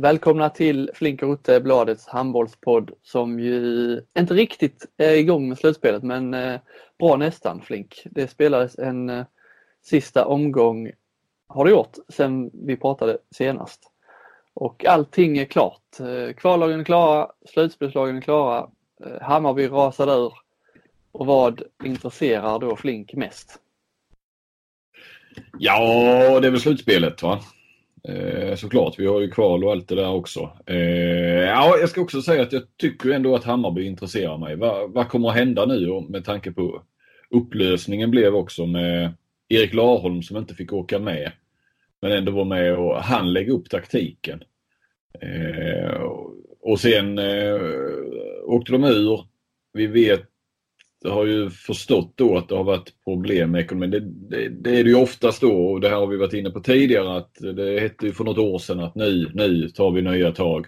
[0.00, 6.02] välkomna till Flink och Rutte, Bladets handbollspodd som ju inte riktigt är igång med slutspelet
[6.02, 6.60] men eh,
[6.98, 8.02] bra nästan Flink.
[8.04, 9.24] Det spelades en eh,
[9.82, 10.90] sista omgång,
[11.46, 13.92] har det gjort, sen vi pratade senast.
[14.54, 16.00] Och allting är klart.
[16.00, 18.70] Eh, kvallagen är klara, slutspelslagen är klara,
[19.04, 20.32] eh, Hammarby rasade ur.
[21.12, 23.58] Och vad intresserar då Flink mest?
[25.58, 27.40] Ja, det är väl slutspelet va?
[28.04, 30.50] Eh, såklart, vi har ju kval och allt det där också.
[30.66, 30.76] Eh,
[31.40, 34.56] ja, jag ska också säga att jag tycker ändå att Hammarby intresserar mig.
[34.56, 36.82] Va, vad kommer att hända nu med tanke på
[37.30, 39.14] upplösningen blev också med
[39.48, 41.32] Erik Larholm som inte fick åka med.
[42.02, 44.42] Men ändå var med och han lägga upp taktiken.
[45.20, 46.02] Eh,
[46.60, 47.60] och sen eh,
[48.44, 49.20] åkte de ur.
[49.72, 50.22] Vi vet
[51.04, 53.90] har ju förstått då att det har varit problem med ekonomin.
[53.90, 56.50] Det, det, det, är det ju oftast då och det här har vi varit inne
[56.50, 60.02] på tidigare att det hette ju för något år sedan att nu, nu tar vi
[60.02, 60.66] nya tag.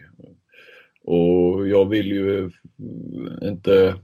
[1.05, 2.51] Och jag vill ju
[3.43, 3.95] inte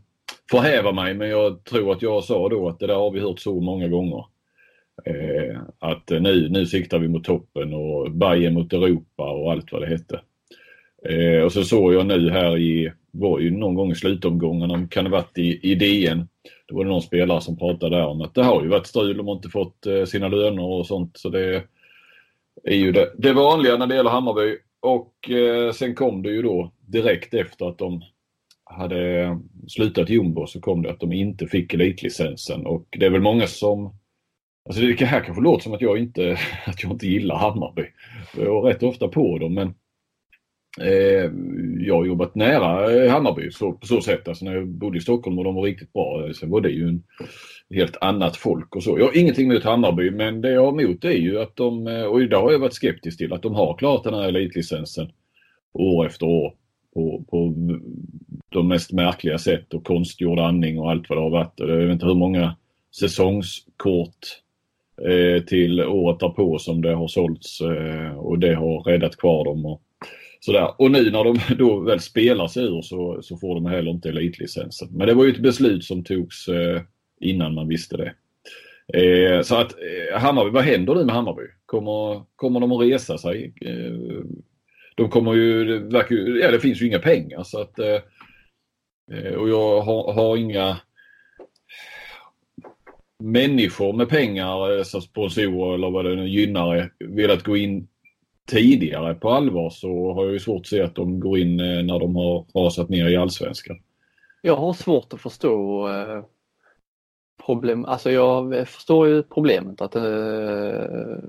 [0.50, 3.40] förhäva mig men jag tror att jag sa då att det där har vi hört
[3.40, 4.24] så många gånger.
[5.04, 9.82] Eh, att nu, nu siktar vi mot toppen och Bayern mot Europa och allt vad
[9.82, 10.20] det hette.
[11.08, 15.04] Eh, och så såg jag nu här i var ju någon gång i slutomgången, kan
[15.04, 16.28] det varit i, i DN.
[16.66, 19.16] Då var det någon spelare som pratade där om att det har ju varit strul,
[19.16, 21.16] de har inte fått eh, sina löner och sånt.
[21.16, 21.62] Så det
[22.64, 24.56] är ju det, det vanliga när det gäller Hammarby.
[24.80, 28.02] Och eh, sen kom det ju då direkt efter att de
[28.64, 33.20] hade slutat jumbo så kom det att de inte fick elitlicensen och det är väl
[33.20, 33.94] många som
[34.68, 37.82] Alltså det här kanske låter som att jag inte, att jag inte gillar Hammarby.
[38.36, 39.74] Jag är rätt ofta på dem men
[40.80, 41.30] Eh,
[41.78, 44.28] jag har jobbat nära eh, Hammarby så, på så sätt.
[44.28, 46.26] Alltså när jag bodde i Stockholm och de var riktigt bra.
[46.26, 47.02] Eh, så var det ju en
[47.70, 48.98] helt annat folk och så.
[48.98, 52.04] Jag har ingenting emot Hammarby men det jag har emot är ju att de, eh,
[52.04, 55.08] och idag har jag varit skeptisk till, att de har klarat den här elitlicensen
[55.72, 56.54] år efter år
[56.94, 57.54] på, på
[58.48, 61.52] de mest märkliga sätt och konstgjord andning och allt vad det har varit.
[61.56, 62.56] Jag vet inte hur många
[63.00, 64.26] säsongskort
[65.08, 69.66] eh, till året därpå som det har sålts eh, och det har räddat kvar dem.
[69.66, 69.82] Och,
[70.46, 70.74] Sådär.
[70.78, 74.08] Och nu när de då väl spelar sig ur så, så får de heller inte
[74.08, 74.88] elitlicensen.
[74.90, 76.82] Men det var ju ett beslut som togs eh,
[77.20, 78.14] innan man visste det.
[79.00, 81.42] Eh, så att eh, Hammarby, vad händer nu med Hammarby?
[81.66, 83.54] Kommer, kommer de att resa sig?
[83.60, 84.24] Eh,
[84.94, 88.00] de kommer ju, det, verkar, ja, det finns ju inga pengar så att eh,
[89.12, 90.76] eh och jag har, har, inga
[93.18, 97.88] människor med pengar, eh, så sponsorer eller vad det nu gynnare, velat gå in
[98.46, 101.82] tidigare på allvar så har jag ju svårt att se att de går in eh,
[101.82, 103.76] när de har rasat ner i allsvenskan.
[104.42, 106.24] Jag har svårt att förstå eh,
[107.46, 111.20] problem, alltså jag förstår ju problemet att det är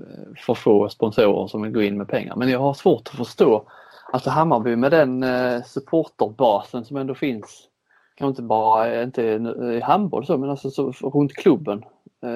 [0.46, 3.64] för få sponsorer som vill gå in med pengar men jag har svårt att förstå
[4.12, 7.68] Alltså Hammarby med den eh, supporterbasen som ändå finns,
[8.14, 11.84] kanske inte bara eh, inte i handboll så men alltså så, runt klubben.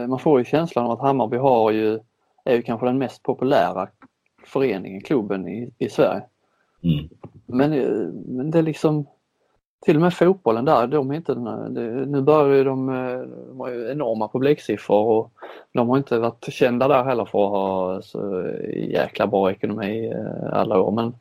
[0.08, 2.00] Man får ju känslan av att Hammarby har ju,
[2.44, 3.88] är ju kanske den mest populära
[4.46, 6.22] föreningen, klubben i, i Sverige.
[6.82, 7.08] Mm.
[7.46, 9.06] Men, eh, men det är liksom
[9.84, 11.34] till och med fotbollen där, de är inte,
[12.06, 15.32] nu börjar ju de, eh, de har ju enorma publiksiffror och
[15.72, 20.52] de har inte varit kända där heller för att ha så jäkla bra ekonomi eh,
[20.52, 21.14] alla år men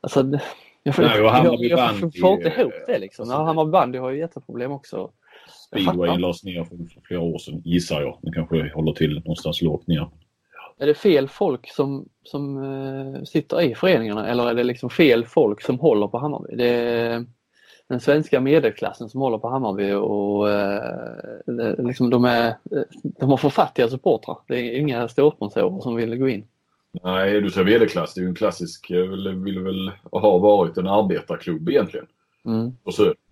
[0.00, 0.38] alltså
[0.82, 3.22] jag, får, Nej, jag, jag, jag får inte ihop det liksom.
[3.22, 5.10] Alltså, Hammarby bandy har ju jätteproblem också.
[5.66, 8.18] Speedway lades ner för flera år sedan gissar jag.
[8.22, 10.08] Den kanske håller till någonstans lågt ner.
[10.78, 15.26] Är det fel folk som, som uh, sitter i föreningarna eller är det liksom fel
[15.26, 16.56] folk som håller på Hammarby?
[16.56, 17.24] Det är
[17.88, 22.54] den svenska medelklassen som håller på Hammarby och uh, liksom de, är,
[23.02, 24.36] de har för fattiga supportrar.
[24.46, 26.44] Det är inga storsponsorer som vill gå in.
[27.02, 28.14] Nej, du säger medelklass.
[28.14, 32.06] Det är ju en klassisk, vill, vill väl ha varit en arbetarklubb egentligen.
[32.44, 32.76] Mm.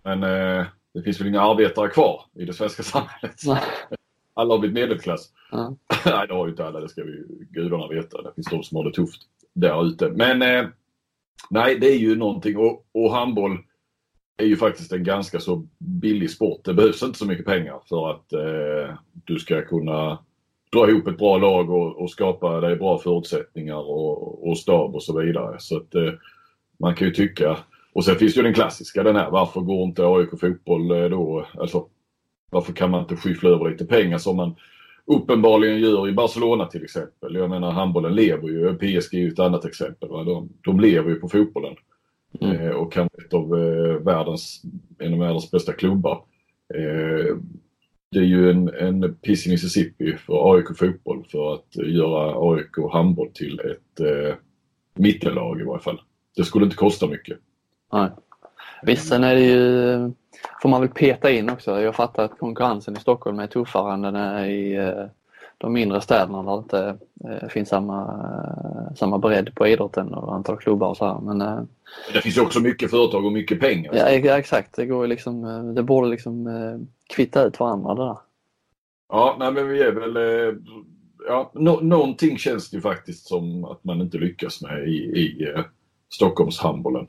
[0.02, 3.42] Men eh, det finns väl inga arbetare kvar i det svenska samhället
[4.40, 5.28] alla har blivit medelklass.
[5.52, 5.76] Mm.
[6.04, 8.22] Nej, det har ju inte alla, det ska vi gudarna veta.
[8.22, 10.08] Det finns de som har det tufft där ute.
[10.08, 10.68] Men eh,
[11.50, 13.58] nej, det är ju någonting och, och handboll
[14.36, 16.64] är ju faktiskt en ganska så billig sport.
[16.64, 18.94] Det behövs inte så mycket pengar för att eh,
[19.24, 20.18] du ska kunna
[20.72, 25.02] dra ihop ett bra lag och, och skapa dig bra förutsättningar och, och stab och
[25.02, 25.56] så vidare.
[25.58, 26.12] Så att eh,
[26.78, 27.58] man kan ju tycka
[27.92, 31.46] och sen finns ju den klassiska den här, varför går inte AIK fotboll eh, då?
[31.58, 31.86] Alltså
[32.50, 34.54] varför kan man inte skyffla över lite pengar som man
[35.06, 37.34] uppenbarligen gör i Barcelona till exempel.
[37.34, 40.08] Jag menar handbollen lever ju, PSG är ju ett annat exempel.
[40.08, 40.24] Va?
[40.24, 41.74] De, de lever ju på fotbollen.
[42.40, 42.56] Mm.
[42.56, 44.62] Eh, och kan ett av eh, världens,
[44.98, 46.24] en av världens bästa klubbar.
[46.74, 47.36] Eh,
[48.10, 52.92] det är ju en, en piss i Mississippi för AIK fotboll för att göra AIK
[52.92, 54.34] handboll till ett eh,
[54.94, 56.00] mittenlag i varje fall.
[56.36, 57.38] det skulle inte kosta mycket.
[57.92, 58.10] Nej.
[58.82, 60.12] Visst, sen är det ju,
[60.62, 61.80] får man väl peta in också.
[61.80, 65.04] Jag fattar att konkurrensen i Stockholm är tuffare än den är i eh,
[65.58, 70.34] de mindre städerna där det inte eh, finns samma, eh, samma bredd på idrotten och
[70.34, 71.20] antal klubbar och så här.
[71.20, 71.68] Men,
[72.12, 73.94] det finns ju också mycket företag och mycket pengar.
[73.94, 75.42] Ja exakt, det, går liksom,
[75.74, 76.48] det borde liksom
[77.14, 78.18] kvitta ut varandra det där.
[79.08, 80.16] Ja, nej men vi är väl...
[81.28, 85.54] Ja, no, någonting känns det ju faktiskt som att man inte lyckas med i, i
[86.08, 87.06] Stockholmshandbollen.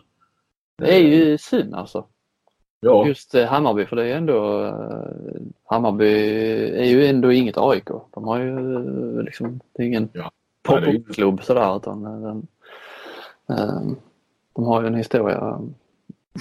[0.78, 2.06] Det är ju synd alltså.
[2.84, 3.08] Ja.
[3.08, 6.14] Just eh, Hammarby för det är ändå eh, Hammarby
[6.70, 7.88] är ju ändå inget AIK.
[8.12, 10.32] De har ju eh, liksom, det är ingen ja.
[10.64, 12.48] popklubb sådär utan den,
[14.56, 15.60] de har ju en historia.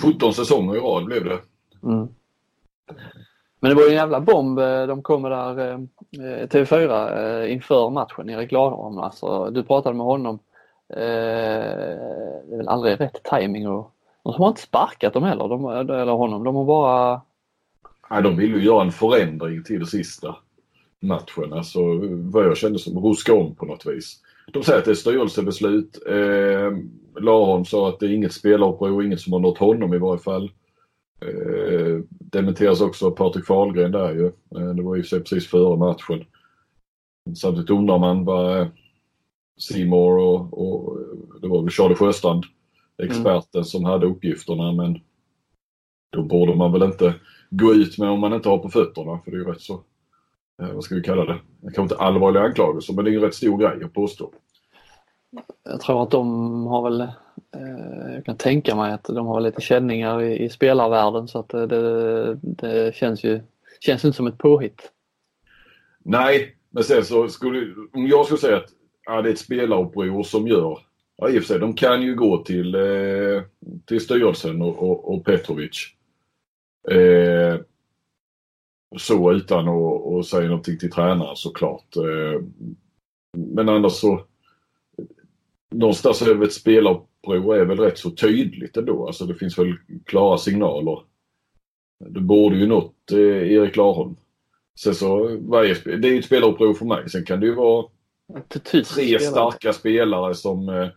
[0.02, 1.38] 17 säsonger i rad blev det.
[1.82, 2.08] Mm.
[3.60, 4.58] Men det var ju en jävla bomb.
[4.88, 5.88] De kommer där
[6.46, 8.98] TV4 inför matchen, Erik Gladholm.
[8.98, 10.38] Alltså, du pratade med honom.
[10.88, 11.04] Det
[12.52, 16.44] är väl aldrig rätt timing och de har inte sparkat dem heller, de, eller honom.
[16.44, 17.20] De har bara...
[18.10, 20.36] Nej, de vill ju göra en förändring till det sista
[21.00, 21.52] matchen.
[21.52, 21.80] Alltså
[22.12, 24.20] vad jag kände som ruska om på något vis.
[24.52, 25.98] De säger att det är styrelsebeslut.
[26.06, 26.78] Eh,
[27.22, 30.50] Laholm sa att det är inget spelaruppror, inget som har nått honom i varje fall.
[31.22, 34.26] Eh, dementeras också av Patrik Fahlgren där ju.
[34.26, 36.24] Eh, det var ju precis före matchen.
[37.36, 38.66] Samtidigt undrar man vad eh,
[39.58, 40.98] Simor och, och
[41.40, 42.44] det var väl Charlie Sjöstrand
[43.04, 43.64] experten mm.
[43.64, 45.00] som hade uppgifterna men
[46.10, 47.14] då borde man väl inte
[47.50, 49.74] gå ut med om man inte har på fötterna för det är ju rätt så,
[50.62, 53.34] eh, vad ska vi kalla det, kanske inte allvarliga anklagelser men det är ju rätt
[53.34, 54.32] stor grej att påstå.
[55.64, 59.60] Jag tror att de har väl, eh, jag kan tänka mig att de har lite
[59.60, 63.40] känningar i, i spelarvärlden så att det, det känns ju,
[63.80, 64.92] känns inte som ett påhitt.
[66.04, 68.70] Nej, men sen så skulle, om jag skulle säga att
[69.06, 70.78] ja, det är ett spelaruppror som gör
[71.20, 73.42] Ja, i och för sig, de kan ju gå till, eh,
[73.84, 75.86] till styrelsen och, och, och Petrovic.
[76.90, 77.60] Eh,
[78.96, 81.96] så utan att, att säga någonting till tränaren såklart.
[81.96, 82.42] Eh,
[83.36, 84.24] men annars så
[85.70, 89.06] någonstans över ett spelarprov är väl rätt så tydligt ändå.
[89.06, 89.74] Alltså det finns väl
[90.04, 91.02] klara signaler.
[92.08, 94.16] Det borde ju nått eh, Erik Larholm.
[94.78, 97.10] Sen så, varje, det är ju ett spelarprov för mig.
[97.10, 97.86] Sen kan det ju vara
[98.48, 100.90] tre starka spelare som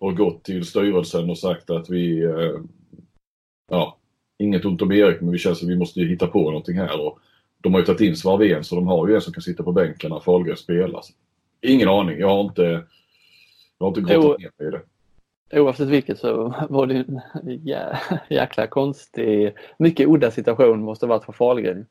[0.00, 2.60] eh, har gått till styrelsen och sagt att vi, eh,
[3.70, 3.98] ja,
[4.38, 7.06] inget ont om Erik men vi känner att vi måste hitta på någonting här.
[7.06, 7.18] Och
[7.60, 9.72] de har ju tagit in Svarvén så de har ju en som kan sitta på
[9.72, 11.00] bänken när Fahlgren spelar.
[11.60, 12.62] Ingen aning, jag har inte,
[13.78, 14.82] jag har inte grottat ner mig i det.
[15.60, 17.20] Oavsett vilket så var det en
[18.28, 21.86] jäkla konstig, mycket udda situation måste varit för Fahlgren.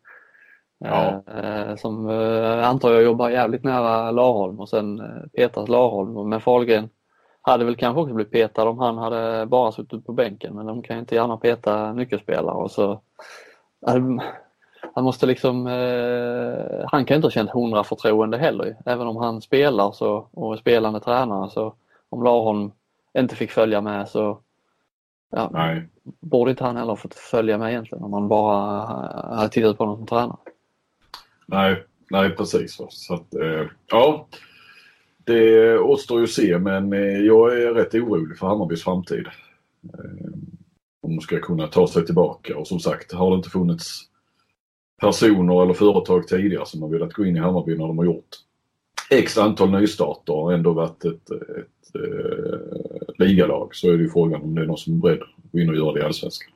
[0.80, 1.24] Ja.
[1.28, 5.02] Eh, som eh, antar jag jobbar jävligt nära Larholm och sen
[5.34, 6.90] Petras Larholm men Fahlgren
[7.46, 10.82] hade väl kanske också blivit petad om han hade bara suttit på bänken men de
[10.82, 13.02] kan ju inte gärna peta nyckelspelare och så
[14.94, 19.42] han måste liksom, eh, han kan inte ha känt hundra förtroende heller även om han
[19.42, 21.76] spelar så, och är spelande tränare så
[22.10, 22.72] om Larholm
[23.18, 24.40] inte fick följa med så
[25.32, 25.88] ja, Nej.
[26.04, 28.86] borde inte han heller fått följa med egentligen om han bara
[29.36, 30.38] hade tittat på honom som tränare.
[31.46, 32.82] Nej, nej precis.
[32.90, 34.28] Så att, eh, ja,
[35.26, 39.28] det återstår ju att se men eh, jag är rätt orolig för Hammarbys framtid.
[39.94, 40.32] Eh,
[41.02, 44.02] om de ska kunna ta sig tillbaka och som sagt har det inte funnits
[45.02, 48.36] personer eller företag tidigare som har velat gå in i Hammarby när de har gjort
[49.10, 51.96] x antal nystarter och ändå varit ett, ett, ett,
[53.10, 55.52] ett ligalag så är det ju frågan om det är någon som är beredd att
[55.52, 56.52] gå in och göra det i Allsvenskan.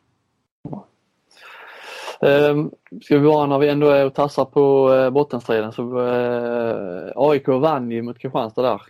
[2.22, 2.72] Um,
[3.02, 7.48] ska vi vara när vi ändå är och tassar på uh, bottenstriden så uh, AIK
[7.48, 8.82] vann ju mot Kristianstad där.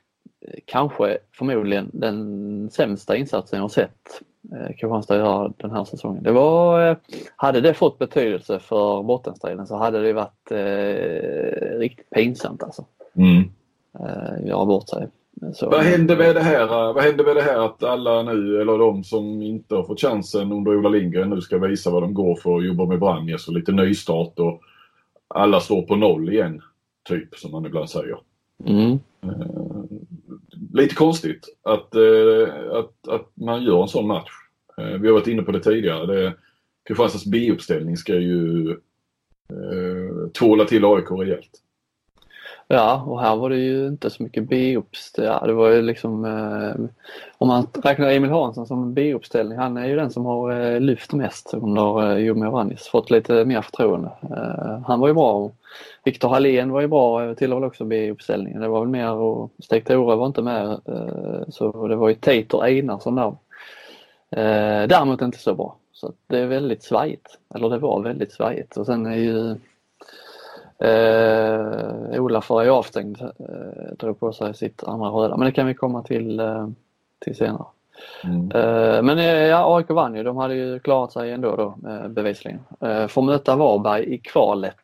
[0.66, 4.22] Kanske förmodligen den sämsta insatsen jag har sett
[4.54, 6.24] uh, Kristianstad göra den här säsongen.
[6.24, 6.98] Det var,
[7.36, 12.86] hade det fått betydelse för bottenstriden så hade det varit uh, riktigt pinsamt alltså.
[13.16, 13.44] Mm.
[14.00, 15.08] Uh, göra bort sig.
[15.54, 16.68] Så, vad händer med det här?
[16.68, 20.52] Vad händer med det här att alla nu, eller de som inte har fått chansen
[20.52, 23.54] under Ola Lindgren nu ska visa vad de går för och jobba med Branjes och
[23.54, 24.62] lite nystart och
[25.28, 26.62] alla står på noll igen,
[27.10, 28.18] typ som man ibland säger.
[28.66, 29.00] Mm.
[29.26, 29.84] Uh,
[30.74, 34.32] lite konstigt att, uh, att, att man gör en sån match.
[34.82, 36.06] Uh, vi har varit inne på det tidigare.
[36.06, 36.34] Det,
[36.88, 38.70] Kristianstads B-uppställning ska ju
[39.54, 41.52] uh, tvåla till AIK rejält.
[42.72, 45.34] Ja, och här var det ju inte så mycket B-uppställning.
[45.34, 46.86] Ja, det var ju liksom, eh,
[47.38, 51.14] om man räknar Emil Hansson som B-uppställning, han är ju den som har eh, lyft
[51.14, 52.88] mest under eh, Jomir Ovanis.
[52.88, 54.12] fått lite mer förtroende.
[54.22, 55.52] Eh, han var ju bra.
[56.04, 58.62] Viktor Hallén var ju bra, eh, tillhör väl också B-uppställningen.
[58.62, 60.70] Det var väl mer och Stig Tore var inte med.
[60.70, 63.36] Eh, så det var ju Tater Einarsson där
[64.32, 65.76] Eh, däremot inte så bra.
[65.92, 67.38] Så det är väldigt svajigt.
[67.56, 68.78] Eller det var väldigt svajigt.
[68.78, 69.56] Och sen är ju
[70.84, 73.22] eh, Ola för är avstängd.
[73.22, 75.38] Eh, drog på sig sitt andra röda.
[75.38, 76.68] Men det kan vi komma till, eh,
[77.20, 77.66] till senare.
[78.24, 78.52] Mm.
[78.52, 80.24] Eh, men eh, ja, AIK vann ju.
[80.24, 82.60] De hade ju klarat sig ändå då eh, bevisligen.
[83.10, 84.80] Får möta Varberg i kvalet.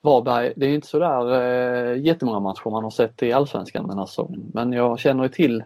[0.00, 4.50] Varberg, det är inte sådär jättemånga matcher man har sett i Allsvenskan den här säsongen.
[4.54, 5.64] Men jag känner ju till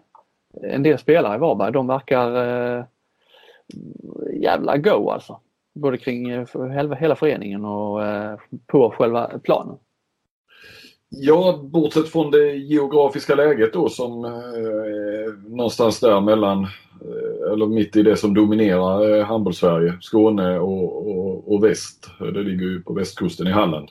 [0.62, 1.72] en del spelare i Varberg.
[1.72, 2.86] De verkar
[4.32, 5.38] jävla go alltså.
[5.74, 6.46] Både kring
[6.98, 8.00] hela föreningen och
[8.66, 9.76] på själva planen.
[11.20, 17.96] Ja, bortsett från det geografiska läget då som eh, någonstans där mellan, eh, eller mitt
[17.96, 22.10] i det som dominerar eh, handbolls-Sverige, Skåne och, och, och, väst.
[22.18, 23.88] Det ligger ju på västkusten i Halland.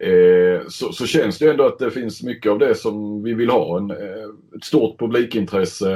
[0.00, 3.50] Eh, så, så, känns det ändå att det finns mycket av det som vi vill
[3.50, 3.78] ha.
[3.78, 5.92] En, eh, ett stort publikintresse.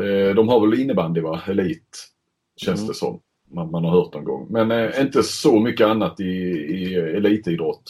[0.00, 1.40] Eh, de har väl innebandy va?
[1.48, 2.08] Elit,
[2.56, 2.88] känns mm.
[2.88, 3.20] det som.
[3.52, 4.46] Man, man, har hört någon gång.
[4.50, 7.82] Men eh, inte så mycket annat i, i elitidrott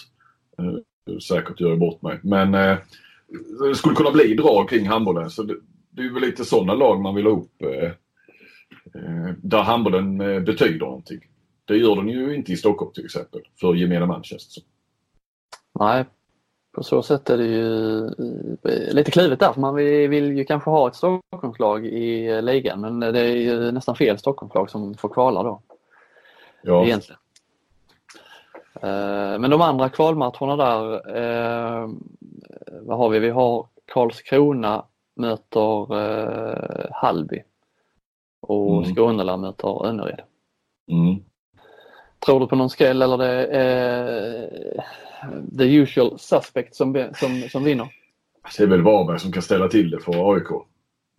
[1.29, 2.21] säkert gör jag bort mig.
[2.23, 2.79] Men eh,
[3.69, 5.31] det skulle kunna bli drag kring handbollen.
[5.31, 5.57] Så det,
[5.90, 7.62] det är väl lite sådana lag man vill ha upp.
[7.62, 7.90] Eh,
[8.95, 11.21] eh, där handbollen eh, betyder någonting.
[11.64, 13.40] Det gör den ju inte i Stockholm till exempel.
[13.61, 14.62] För gemene man känns som.
[15.81, 16.05] Nej,
[16.73, 19.53] på så sätt är det ju eh, lite klivet där.
[19.53, 23.73] För man vill ju kanske ha ett Stockholmslag i eh, ligan men det är ju
[23.73, 25.62] nästan fel Stockholmslag som får kvala då.
[26.62, 26.85] Ja.
[26.85, 27.21] Egentligen.
[28.75, 31.00] Eh, men de andra kvalmatcherna där,
[32.87, 33.19] vad har vi?
[33.19, 34.85] Vi har Karlskrona
[35.17, 35.87] möter
[36.93, 37.43] Hallby
[38.41, 38.95] och mm.
[38.95, 40.21] Skånela möter Önnered.
[40.91, 41.25] Mm.
[42.27, 44.85] Tror du på någon skräll eller det är
[45.59, 47.89] the usual suspect som, som, som vinner?
[48.57, 50.49] Det är väl Varberg som kan ställa till det för AIK.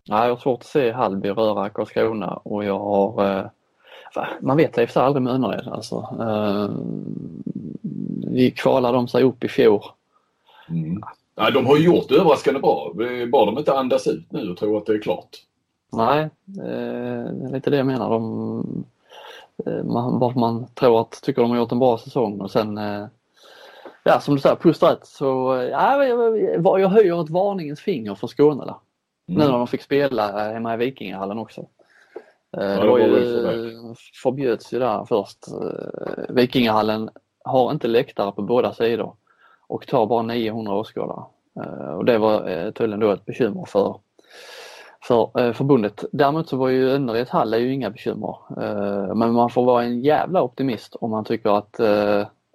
[0.04, 3.50] Ja, jag har svårt att se Hallby röra Karlskrona och jag har
[4.40, 6.08] man vet i och för sig aldrig med Önnered alltså.
[8.26, 9.82] Vi kvalade de sig upp i fjol.
[10.68, 11.02] Mm.
[11.34, 12.92] Ja, de har gjort det överraskande bra.
[13.32, 15.36] Bara de inte andas ut nu och tror att det är klart.
[15.92, 18.10] Nej, det är lite det jag menar.
[18.10, 18.84] De,
[19.66, 22.78] eh, man, bara man tror att, tycker de har gjort en bra säsong och sen
[22.78, 23.06] eh,
[24.04, 25.26] Ja som du säger, pustar ett så
[25.70, 28.76] ja, jag, jag höjer ett varningens finger för Skåne där.
[29.28, 29.38] Mm.
[29.38, 31.66] Nu när de fick spela hemma i Vikingahallen också.
[32.50, 35.38] Ja, det var ju, förbjöds ju där först.
[36.28, 37.10] Vikingahallen
[37.44, 39.16] har inte läktare på båda sidor
[39.66, 41.24] och tar bara 900 åskådare.
[41.56, 43.96] Eh, och det var eh, tydligen då ett bekymmer för,
[45.02, 46.04] för eh, förbundet.
[46.12, 48.36] Däremot så var ju Önnereds hall ju inga bekymmer.
[49.14, 51.80] Men man får vara en jävla optimist om man tycker att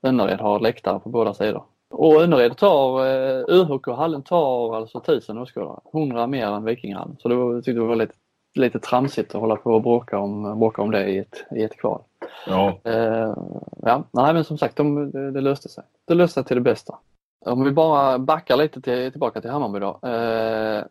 [0.08, 1.64] Önnered har läktare på båda sidor.
[1.90, 3.06] Och Önnered tar,
[3.52, 7.16] ÖHK-hallen tar alltså 1000 åskådare, 100 mer än Vikinghallen.
[7.20, 8.14] Så det var, jag tyckte det var lite,
[8.56, 11.78] lite tramsigt att hålla på och bråka om, bråka om det i ett, i ett
[11.78, 12.02] kval.
[12.48, 12.80] Ja.
[12.88, 13.36] Uh,
[13.82, 15.84] ja, nej men som sagt, de, det, det, löste sig.
[16.06, 16.98] Det löste sig till det bästa.
[17.46, 20.00] Om vi bara backar lite till, tillbaka till Hammarby då.
[20.08, 20.84] Uh,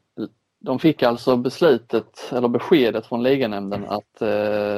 [0.60, 4.28] de fick alltså beslutet, eller beskedet från liganämnden att uh,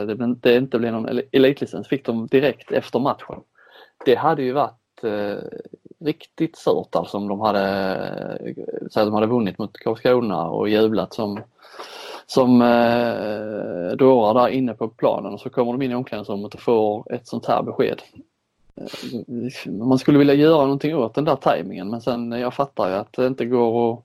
[0.06, 3.40] det, det, inte blir någon elitlicens, fick de direkt efter matchen.
[4.08, 5.36] Det hade ju varit eh,
[6.04, 7.94] riktigt surt alltså om de hade,
[8.44, 11.40] eh, så att de hade vunnit mot Karlskrona och jublat som
[12.26, 16.60] som eh, dårar där inne på planen och så kommer de in i omklädningsrummet och
[16.60, 18.02] får ett sånt här besked.
[18.76, 22.94] Eh, man skulle vilja göra någonting åt den där tajmingen men sen jag fattar ju
[22.94, 24.04] att det inte går att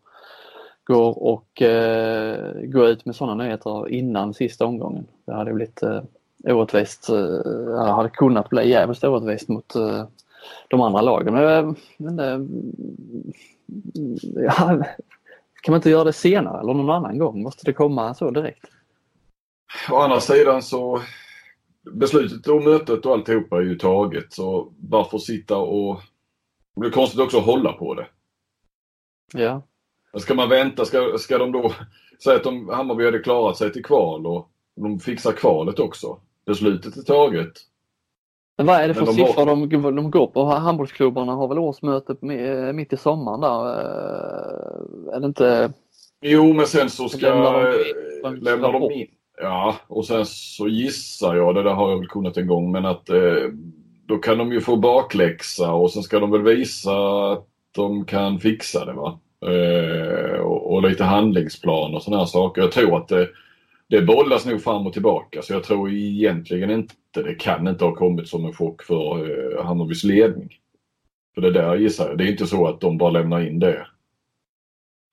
[0.84, 5.06] går och eh, gå ut med sådana nyheter innan sista omgången.
[5.26, 6.02] Det hade blivit eh,
[6.44, 10.06] orättvist, eh, hade kunnat bli jävligt orättvist mot eh,
[10.68, 11.34] de andra lagen.
[11.34, 12.40] Men, eh, men eh,
[14.44, 14.54] ja,
[15.62, 17.44] kan man inte göra det senare eller någon annan gång?
[17.44, 18.66] Måste det komma så direkt?
[19.92, 21.02] Å andra sidan så
[21.92, 26.02] beslutet och mötet och alltihopa är ju taget så varför sitta och...
[26.76, 28.08] Det blir konstigt också att hålla på det.
[29.34, 29.62] Ja.
[30.18, 30.86] Ska man vänta?
[30.86, 31.74] Ska, ska de då
[32.24, 36.20] säga att de, Hammarby hade klarat sig till kval och de fixar kvalet också?
[36.46, 37.52] Beslutet är taget.
[38.58, 39.56] Men vad är det för de siffror har...
[39.56, 40.44] de, de går på?
[40.46, 42.16] Handbollsklubbarna har väl årsmöte
[42.74, 43.66] mitt i sommaren där?
[43.66, 45.74] Eh, är det inte?
[46.22, 47.76] Jo, men sen så ska lämnar
[48.24, 49.08] de, lämnar de in.
[49.42, 52.86] Ja, och sen så gissar jag, det där har jag väl kunnat en gång, men
[52.86, 53.50] att eh,
[54.08, 56.92] då kan de ju få bakläxa och sen ska de väl visa
[57.32, 59.20] att de kan fixa det va.
[59.46, 62.62] Eh, och, och, lite handlingsplan och sådana här saker.
[62.62, 63.30] Jag tror att det,
[63.94, 67.96] det bollas nog fram och tillbaka så jag tror egentligen inte, det kan inte ha
[67.96, 70.50] kommit som en chock för eh, Hammarbys ledning.
[71.36, 73.88] För det där gissar jag, det är inte så att de bara lämnar in det.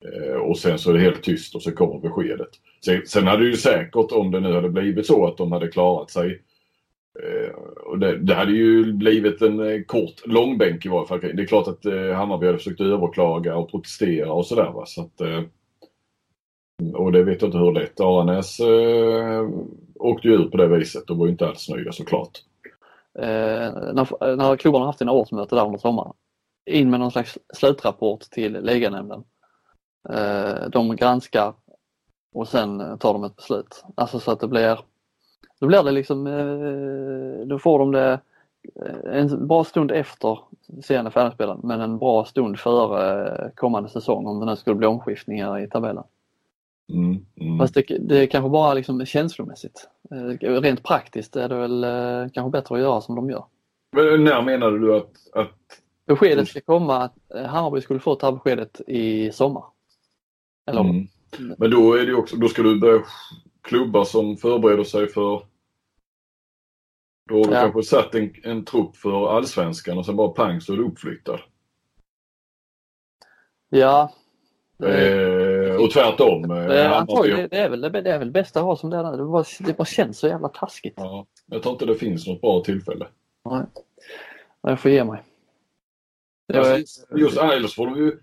[0.04, 2.48] Eh, och sen så är det helt tyst och så kommer beskedet.
[2.84, 6.10] Sen, sen hade ju säkert om det nu hade blivit så att de hade klarat
[6.10, 6.42] sig
[7.22, 7.54] eh,
[7.86, 11.20] och det, det, hade ju blivit en eh, kort långbänk i varje fall.
[11.20, 14.72] Det är klart att eh, Hammarby hade försökt överklaga och protestera och sådär.
[14.86, 15.42] Så att, eh,
[16.94, 18.00] och det vet jag inte hur lätt.
[18.00, 19.48] Aranäs eh,
[19.94, 22.38] åkte ju ut på det viset och var ju inte alls nöjda såklart.
[23.18, 26.12] Eh, när, när klubbarna haft sina årsmöte där under sommaren.
[26.66, 29.24] In med någon slags slutrapport till liganämnden.
[30.08, 31.54] Eh, de granskar
[32.34, 33.84] och sen eh, tar de ett beslut.
[33.94, 34.78] Alltså så att det blir
[35.60, 38.20] då blir det liksom, eh, då får de det
[38.74, 40.38] eh, en bra stund efter
[40.82, 44.86] seende färdigspelaren men en bra stund före eh, kommande säsong om det nu skulle bli
[44.86, 46.04] omskiftningar i tabellen.
[46.92, 47.58] Mm, mm.
[47.58, 49.88] Fast det, det är kanske bara liksom känslomässigt.
[50.10, 51.84] Eh, rent praktiskt är det väl
[52.30, 53.44] kanske bättre att göra som de gör.
[53.92, 55.56] Men när menar du att, att...
[56.06, 57.14] Beskedet ska komma att
[57.46, 59.64] Hammarby skulle få ta beskedet i sommar.
[60.66, 60.80] Eller?
[60.80, 61.06] Mm.
[61.58, 63.02] Men då är det också, då ska du börja
[63.62, 65.42] klubbar som förbereder sig för
[67.30, 67.60] då har du ja.
[67.60, 71.40] kanske satt en, en trupp för allsvenskan och sen bara pang så är du uppflyttad.
[73.68, 74.12] Ja.
[74.82, 75.49] Eh,
[75.80, 76.50] och tvärtom.
[76.50, 79.16] Eh, det, det, är väl, det är väl bästa att ha som det är.
[79.16, 80.94] Det bara, det bara känns så jävla taskigt.
[80.96, 83.06] Ja, jag tror inte det finns något bra tillfälle.
[83.50, 83.62] Nej,
[84.62, 85.22] jag får ge mig.
[86.54, 88.18] Alltså, just Isles får de ju...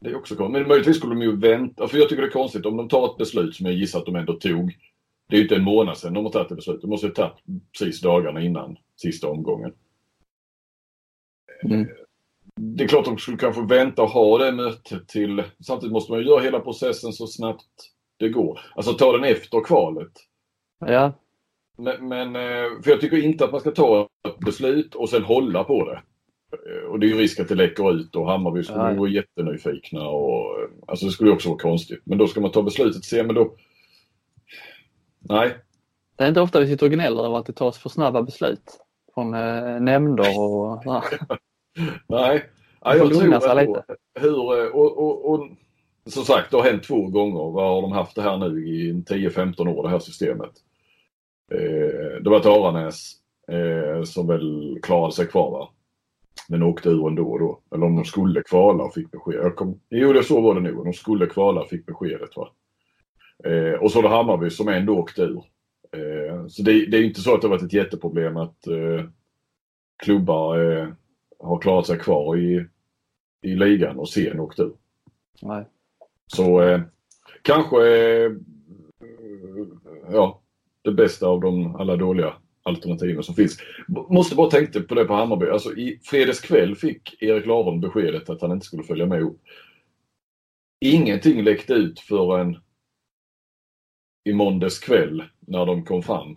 [0.00, 0.52] Det är också konstigt.
[0.52, 1.88] Men möjligtvis skulle de ju vänta.
[1.88, 4.06] För jag tycker det är konstigt om de tar ett beslut som jag gissar att
[4.06, 4.74] de ändå tog
[5.32, 6.82] det är ju inte en månad sedan de har tagit det beslutet.
[6.82, 7.44] De måste ha tagit
[7.78, 9.72] precis dagarna innan sista omgången.
[11.64, 11.88] Mm.
[12.60, 15.42] Det är klart de skulle kanske vänta och ha det mötet till...
[15.66, 17.66] Samtidigt måste man ju göra hela processen så snabbt
[18.16, 18.60] det går.
[18.74, 20.12] Alltså ta den efter kvalet.
[20.86, 21.12] Ja.
[21.78, 25.22] Men, men, eh, för jag tycker inte att man ska ta ett beslut och sen
[25.22, 26.02] hålla på det.
[26.52, 28.94] Eh, och det är ju risk att det läcker ut och Hammarby skulle ja.
[28.94, 30.56] vara jättenyfikna och
[30.86, 32.02] alltså det skulle också vara konstigt.
[32.04, 33.54] Men då ska man ta beslutet och se, men då
[35.18, 35.56] Nej.
[36.16, 38.80] Det är inte ofta vi sitter och gnäller över att det tas för snabba beslut
[39.14, 40.82] från eh, nämnder och
[42.08, 42.44] Nej.
[42.80, 43.84] Ja, jag tror att lite.
[44.20, 45.48] hur, eh, och, och, och,
[46.06, 47.52] som sagt, det har hänt två gånger.
[47.52, 50.52] Vad har de haft det här nu i 10-15 år, det här systemet?
[51.52, 53.12] Eh, det var ett Aranäs
[53.48, 55.68] eh, som väl klarade sig kvar va?
[56.48, 57.60] Men åkte ur ändå då.
[57.74, 59.34] Eller om de skulle kvala och fick besked.
[59.34, 60.84] Jag kom, jo, det så var det nog.
[60.84, 62.30] De skulle kvala och fick beskedet.
[62.36, 62.48] Va?
[63.44, 65.44] Eh, och så det Hammarby som ändå åkte ur.
[65.96, 69.04] Eh, så det, det, är inte så att det har varit ett jätteproblem att eh,
[70.02, 70.88] klubbar eh,
[71.42, 72.66] har klarat sig kvar i,
[73.42, 74.72] i ligan och sen åkt ur.
[75.42, 75.64] Nej.
[76.26, 76.80] Så eh,
[77.42, 78.32] kanske eh,
[80.12, 80.42] ja,
[80.82, 83.58] det bästa av de alla dåliga alternativen som finns.
[83.88, 85.46] Måste bara tänka på det på Hammarby.
[85.46, 89.40] Alltså i fredagskväll fick Erik Laholm beskedet att han inte skulle följa med upp.
[90.80, 92.58] Ingenting läckte ut förrän
[94.24, 96.36] i måndags kväll när de kom fram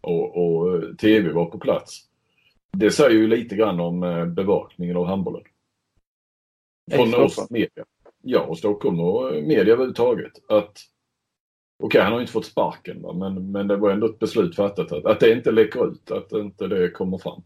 [0.00, 2.08] och, och eh, TV var på plats.
[2.76, 5.42] Det säger ju lite grann om eh, bevakningen av handbollen.
[6.92, 7.84] Från oss media.
[8.22, 10.32] Ja, och Stockholm och eh, media överhuvudtaget.
[10.48, 10.78] Att
[11.78, 13.12] Okej, okay, han har inte fått sparken va?
[13.12, 16.32] Men, men det var ändå ett beslut fattat att, att det inte läcker ut, att
[16.32, 17.42] inte det kommer fram.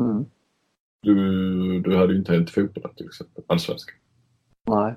[0.00, 0.24] Mm.
[1.02, 3.96] Du, du hade ju inte hänt fotbollen till exempel, allsvenskan.
[4.66, 4.94] Nej.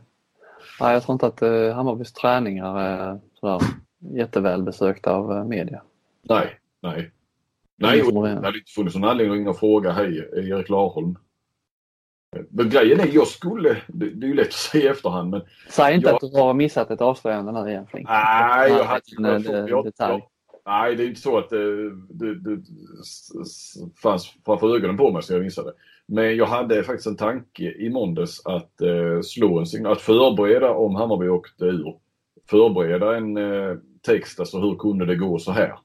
[0.79, 3.61] Nej, jag tror inte att uh, Hammarbys träningar är sådär
[3.99, 5.81] jätteväl besökta av uh, media.
[6.21, 7.11] Nej, nej.
[7.77, 11.17] Nej, och det hade inte funnits någon anledning att fråga hej Erik Larholm.
[12.49, 15.41] Men grejen är, jag skulle, det, det är ju lätt att säga i efterhand men...
[15.69, 18.05] Säg inte jag, att du har missat ett avslöjande nu egentligen.
[18.09, 19.91] Nej, jag hade en, jag.
[20.65, 22.63] Nej, det är inte så att det, det, det
[24.01, 25.73] fanns framför ögonen på mig så jag missade.
[26.05, 30.71] Men jag hade faktiskt en tanke i måndags att eh, slå en signal, att förbereda
[30.71, 31.97] om Hammarby åkte ur.
[32.49, 35.79] Förbereda en eh, text, alltså hur kunde det gå så här?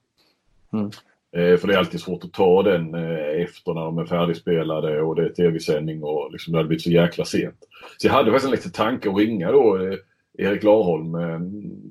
[0.72, 0.90] Mm.
[1.36, 5.02] Eh, för det är alltid svårt att ta den eh, efter när de är färdigspelade
[5.02, 7.58] och det är tv-sändning och liksom det hade blivit så jäkla sent.
[7.98, 9.94] Så jag hade faktiskt en liten tanke att ringa då eh,
[10.38, 11.12] Erik Larholm.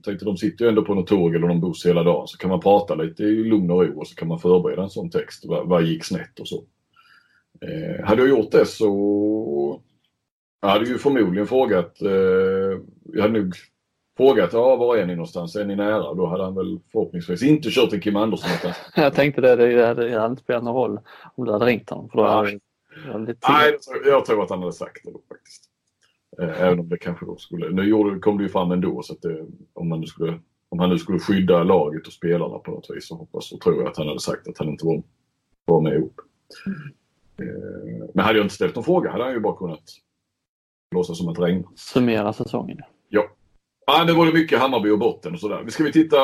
[0.03, 2.49] Tänkte de sitter ju ändå på något tåg eller någon buss hela dagen så kan
[2.49, 5.45] man prata lite i lugn och ro och så kan man förbereda en sån text.
[5.45, 6.63] Vad, vad gick snett och så.
[7.61, 9.81] Eh, hade jag gjort det så
[10.61, 13.55] jag hade ju förmodligen frågat, eh, jag hade nog
[14.17, 16.13] frågat, ja var är ni någonstans, är ni nära?
[16.13, 18.71] Då hade han väl förhoppningsvis inte kört en Kim Andersson.
[18.95, 20.99] jag tänkte det, det hade, det hade inte spelat någon roll
[21.35, 22.09] om du hade ringt honom.
[22.09, 22.59] För då hade,
[23.11, 25.63] hade Nej, jag tror att han hade sagt det då faktiskt.
[26.41, 29.21] Eh, även om det kanske då skulle, nu kom det ju fram ändå så att
[29.21, 32.89] det, om, man nu skulle, om han nu skulle skydda laget och spelarna på något
[32.89, 35.03] vis så hoppas och tror jag att han hade sagt att han inte var,
[35.65, 36.21] var med ihop.
[36.65, 36.93] Mm.
[38.13, 39.83] Men hade jag inte ställt någon fråga hade han ju bara kunnat
[40.95, 41.69] Låtsas som att det regnar.
[41.75, 42.79] Summera säsongen.
[43.09, 43.27] Ja.
[43.85, 45.69] Ja, det var det mycket Hammarby och botten och sådär.
[45.69, 46.17] Ska vi titta,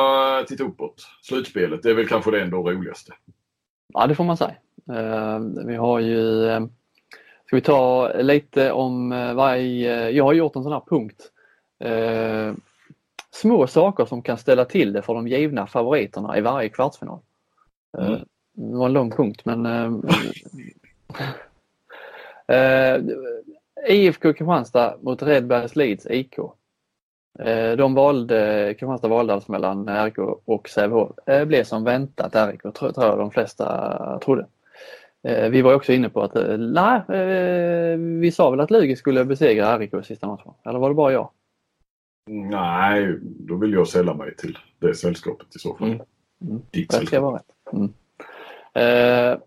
[0.48, 1.06] titta uppåt?
[1.22, 3.12] Slutspelet, det är väl kanske det ändå roligaste.
[3.94, 4.54] Ja, det får man säga.
[4.90, 6.18] Uh, vi har ju...
[6.18, 6.66] Uh,
[7.46, 10.10] ska vi ta lite om uh, varje...
[10.10, 11.32] jag har gjort en sån här punkt.
[13.30, 17.18] små saker som kan ställa till det för de givna favoriterna i varje kvartsfinal.
[17.98, 18.20] Mm.
[18.52, 19.66] Det var en lång punkt men
[23.88, 26.38] IFK Kristianstad mot Redbergs Leeds IK.
[27.38, 31.10] Eh, de valde, Kristianstad valde alltså mellan RIK och Sävehof.
[31.26, 34.46] Det blev som väntat RIK, tror, tror jag de flesta trodde.
[35.22, 37.02] Eh, vi var också inne på att, eh, nej,
[37.96, 40.52] vi sa väl att Lugi skulle besegra RIK i sista matchen.
[40.64, 41.30] Eller var det bara jag?
[42.30, 45.88] Nej, då vill jag sälla mig till det sällskapet i så fall.
[45.88, 46.00] Mm.
[46.42, 46.62] Mm.
[46.70, 47.52] Det ska vara rätt.
[47.72, 47.92] Mm.
[48.74, 49.38] Eh,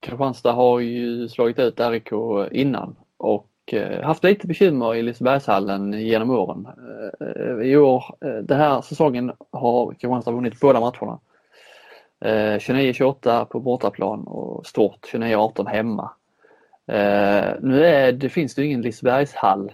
[0.00, 2.08] Kristianstad har ju slagit ut RIK
[2.52, 6.68] innan och och eh, haft lite bekymmer i Lisebergshallen genom åren.
[7.20, 11.18] Eh, I år, eh, den här säsongen har Kristianstad vunnit båda matcherna.
[12.20, 16.10] 29-28 på bortaplan och stort 29-18 hemma.
[17.60, 19.72] Nu är, det finns det ingen Lisebergshall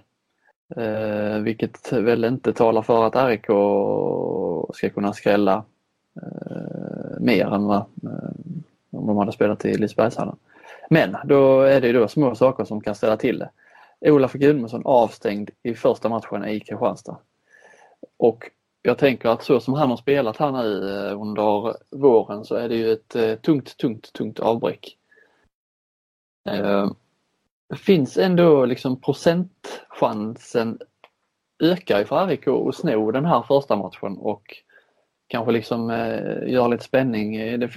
[1.40, 3.44] vilket väl inte talar för att RIK
[4.76, 5.64] ska kunna skrälla
[7.20, 7.85] mer än vad
[8.90, 10.37] om de hade spelat i Lisebergshallen.
[10.88, 13.50] Men då är det då små saker som kan ställa till det.
[14.00, 17.18] Olaf Gudmundsson avstängd i första matchen i Kristianstad.
[18.16, 18.50] Och
[18.82, 22.68] jag tänker att så som han har spelat här nu eh, under våren så är
[22.68, 24.96] det ju ett eh, tungt, tungt, tungt avbräck.
[27.68, 30.78] Det finns ändå liksom procentchansen
[31.62, 34.56] ökar ju för RIK att sno den här första matchen och
[35.26, 35.90] kanske liksom
[36.46, 37.60] göra lite spänning.
[37.60, 37.68] Det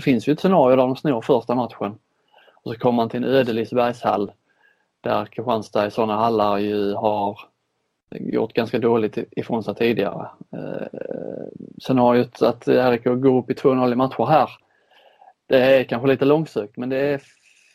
[0.00, 1.98] finns ju ett scenario där de snor första matchen
[2.54, 4.32] och så kommer man till en öde Lisebergshall
[5.06, 7.38] där Kristianstad i sådana hallar ju har
[8.10, 10.28] gjort ganska dåligt ifrån sig tidigare.
[10.52, 10.86] Eh,
[11.78, 14.50] scenariot att RIK går upp i 2-0 i matcher här,
[15.46, 17.22] det är kanske lite långsökt men det, är,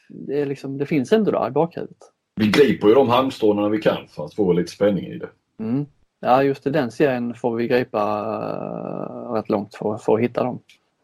[0.10, 1.98] det, är liksom, det finns ändå där i bakhuvudet.
[2.36, 5.30] Vi griper ju de halmstråna vi kan för att få lite spänning i det.
[5.60, 5.86] Mm.
[6.20, 8.22] Ja just i den serien får vi gripa
[9.28, 10.60] uh, rätt långt för, för att hitta dem.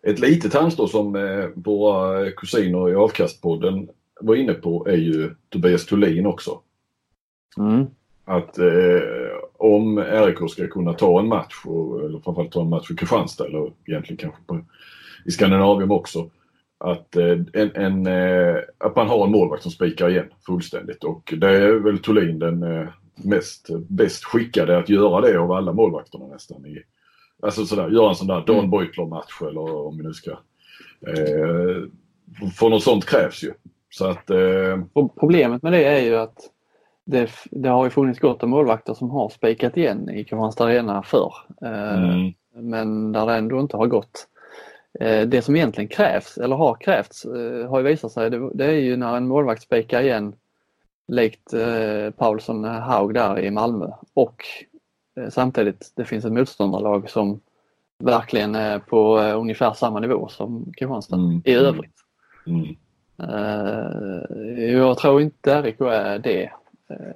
[0.08, 3.90] Ett litet halmstrå som eh, våra kusiner i Avkastpodden
[4.22, 6.60] var inne på är ju Tobias Thulin också.
[7.58, 7.86] Mm.
[8.26, 9.02] Att eh,
[9.58, 13.46] om RIK ska kunna ta en match, och, eller framförallt ta en match för Kristianstad
[13.46, 14.60] eller egentligen kanske på,
[15.26, 16.30] i Skandinavien också.
[16.78, 21.34] Att, eh, en, en eh, att man har en målvakt som spikar igen fullständigt och
[21.38, 22.88] det är väl Thulin den eh,
[23.24, 26.66] mest, bäst skickade att göra det av alla målvakterna nästan.
[26.66, 26.84] I,
[27.42, 28.70] alltså sådär, göra en sån där Dan mm.
[28.70, 30.32] Beutler-match eller om vi nu ska.
[31.08, 31.84] Eh,
[32.60, 33.54] för något sånt krävs ju.
[33.90, 35.08] Så att, eh...
[35.20, 36.38] Problemet med det är ju att
[37.06, 41.04] det, det, har ju funnits gott om målvakter som har spikat igen i Kristianstad Arena
[41.04, 41.34] förr.
[41.62, 42.34] Eh, mm.
[42.54, 44.28] Men där det ändå inte har gått.
[45.00, 48.66] Eh, det som egentligen krävs, eller har krävts, eh, har ju visat sig, det, det,
[48.66, 50.36] är ju när en målvakt spikar igen
[51.08, 54.44] likt eh, Paulsson Haug där i Malmö och
[55.20, 57.40] eh, samtidigt det finns ett motståndarlag som
[58.04, 61.42] verkligen är på eh, ungefär samma nivå som Kristianstad mm.
[61.46, 61.96] i övrigt.
[62.48, 62.76] Mm.
[63.24, 66.52] Uh, jag tror inte RIK är det.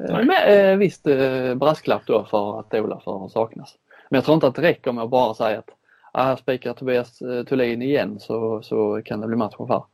[0.09, 1.03] Uh, med uh, visst
[1.55, 3.75] brasklapp då för att Olaf har saknas.
[4.09, 5.69] Men jag tror inte att det räcker med att bara säga att
[6.13, 9.85] här spikar Tobias Thulin igen så, så kan det bli match av,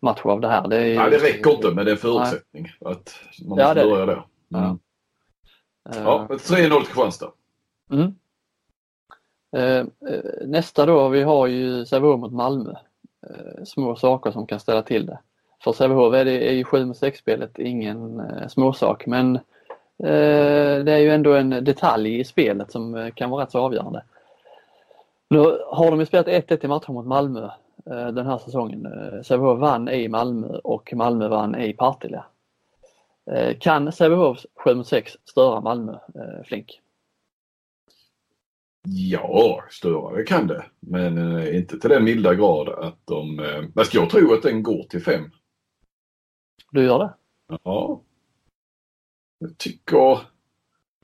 [0.00, 0.68] match av det här.
[0.68, 2.72] Det, är, nej, det räcker inte men det är en förutsättning.
[2.80, 2.92] Nej.
[2.92, 4.22] Att man måste ja, börja där.
[4.54, 4.78] Mm.
[5.84, 7.30] Ja, 3-0 till Kristianstad.
[7.90, 8.14] Mm.
[10.44, 12.74] nästa då, vi har ju Sävehof mot Malmö.
[13.64, 15.18] små saker som kan ställa till det
[15.64, 19.36] för Sävehof är, det, är ju 7 mot 6-spelet ingen eh, småsak men
[19.98, 23.60] eh, det är ju ändå en detalj i spelet som eh, kan vara rätt så
[23.60, 24.02] avgörande.
[25.30, 27.44] Nu har de ju spelat 1-1 i matcher mot Malmö
[27.90, 28.88] eh, den här säsongen.
[29.24, 32.22] Sävehof vann i Malmö och Malmö vann i Partille.
[33.30, 36.80] Eh, kan Sävehofs 7 mot 6 störa Malmö, eh, Flink?
[38.88, 40.64] Ja, större kan det.
[40.80, 43.40] Men eh, inte till den milda grad att de...
[43.40, 45.30] Eh, alltså jag tror att den går till 5.
[46.72, 47.14] Du gör det?
[47.62, 48.02] Ja.
[49.38, 50.18] Jag tycker,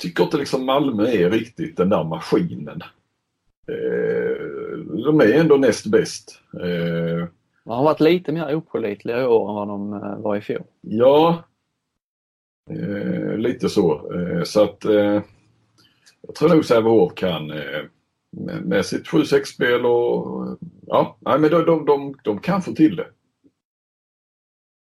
[0.01, 2.83] tycker inte liksom Malmö är riktigt den där maskinen.
[3.69, 4.37] Eh,
[5.05, 6.41] de är ändå näst bäst.
[6.55, 7.29] Eh,
[7.65, 10.62] de har varit lite mer opålitliga i år än vad de eh, var i fjol.
[10.81, 11.45] Ja,
[12.71, 14.12] eh, lite så.
[14.15, 15.23] Eh, så att eh,
[16.21, 17.47] jag tror nog Sävehof kan
[18.31, 22.97] med, med sitt 7-6-spel och ja, nej, men de, de, de, de kan få till
[22.97, 23.07] det.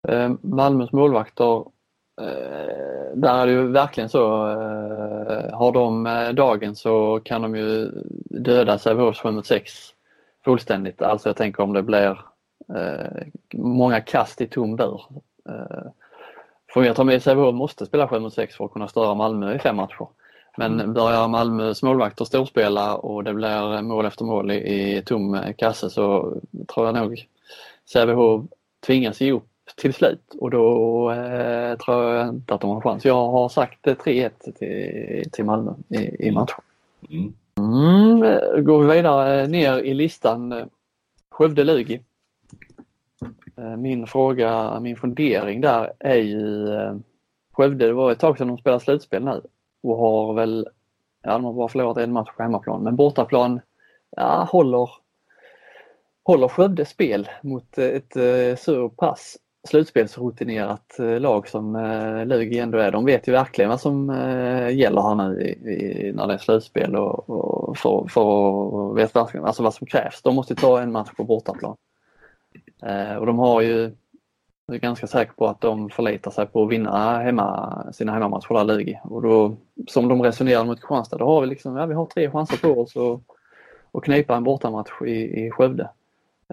[0.07, 1.65] Eh, Malmös målvakter
[2.21, 4.29] eh, där är det ju verkligen så.
[5.53, 6.03] Har de
[6.35, 7.91] dagen så kan de ju
[8.29, 9.71] döda Sävehofs 7 mot 6
[10.45, 11.01] fullständigt.
[11.01, 12.21] Alltså jag tänker om det blir
[13.53, 15.01] många kast i tom dörr.
[16.73, 19.55] Får jag ta med Sävehof måste spela 7 mot 6 för att kunna störa Malmö
[19.55, 20.07] i fem matcher.
[20.57, 20.93] Men mm.
[20.93, 26.33] börjar Malmös målvakter storspela och det blir mål efter mål i, i tom kasse så
[26.73, 27.25] tror jag nog
[27.93, 28.45] Sävehof
[28.85, 33.05] tvingas ge upp till slut och då eh, tror jag inte att de har chans.
[33.05, 36.33] Jag har sagt 3-1 till, till Malmö i, i mm.
[36.33, 36.63] matchen.
[37.09, 37.33] Mm.
[37.57, 40.69] Mm, går vi vidare ner i listan.
[41.29, 42.01] Skövde-Lugi.
[43.57, 46.95] Eh, min fråga, min fundering där är ju eh,
[47.51, 49.41] Skövde, det var ett tag sedan de spelade slutspel nu
[49.83, 50.67] och har väl,
[51.21, 53.61] ja de har bara förlorat en match på hemmaplan men bortaplan,
[54.09, 54.89] ja håller,
[56.23, 62.77] håller Skövde spel mot ett eh, så pass slutspelsrutinerat eh, lag som eh, Lugi ändå
[62.77, 62.91] är.
[62.91, 66.37] De vet ju verkligen vad som eh, gäller här nu i, i, när det är
[66.37, 70.21] slutspel och, och för, för att veta alltså vad som krävs.
[70.21, 71.75] De måste ta en match på bortaplan.
[72.83, 73.91] Eh, och de har ju
[74.69, 78.53] jag är ganska säker på att de förlitar sig på att vinna hemma, sina hemmamatcher
[78.53, 78.99] där Lugi.
[79.03, 79.55] Och då,
[79.87, 82.81] som de resonerar mot Kristianstad, då har vi liksom, ja, vi har tre chanser på
[82.81, 82.93] oss
[83.93, 85.89] att, knipa en bortamatch i, i Skövde.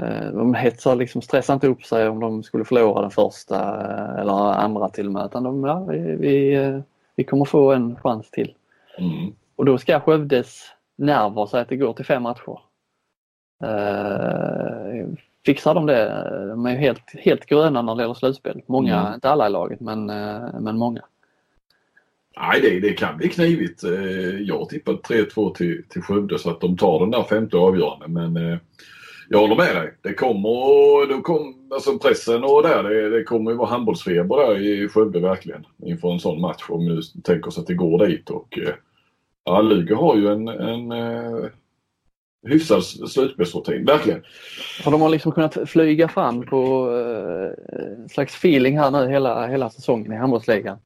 [0.01, 4.21] Eh, de hetsar liksom, stressar inte upp sig om de skulle förlora den första eh,
[4.21, 6.81] eller andra till och med utan de, ja, vi, vi, eh,
[7.17, 8.55] vi kommer få en chans till.
[8.99, 9.33] Mm.
[9.57, 10.63] Och då ska Skövdes
[10.97, 12.59] nerver säga att det går till fem matcher.
[15.47, 18.63] Fixar de det, de är ju helt, helt gröna när det gäller slutspel.
[18.67, 19.15] Många, mm.
[19.15, 20.07] inte alla i laget men,
[20.61, 21.03] men många.
[22.37, 23.83] Nej, det, det kan bli knivigt.
[24.41, 28.09] Jag har tippat 3-2 till, till Skövde så att de tar den där femte avgörande
[28.09, 28.59] men
[29.29, 29.95] jag håller med dig.
[30.03, 34.59] Det kommer, då kom, alltså pressen och där, det, det kommer ju vara handbollsfeber där
[34.59, 38.07] i Skövde verkligen inför en sån match om vi nu tänker oss att det går
[38.07, 38.31] dit.
[38.31, 38.75] Och, eh,
[39.45, 41.47] ja, Luger har ju en, en uh,
[42.47, 44.23] hyfsad slutspelsrutin, verkligen.
[44.85, 47.51] Har de har liksom kunnat flyga fram på uh,
[48.11, 50.79] slags feeling här nu hela, hela säsongen i handbollsligan.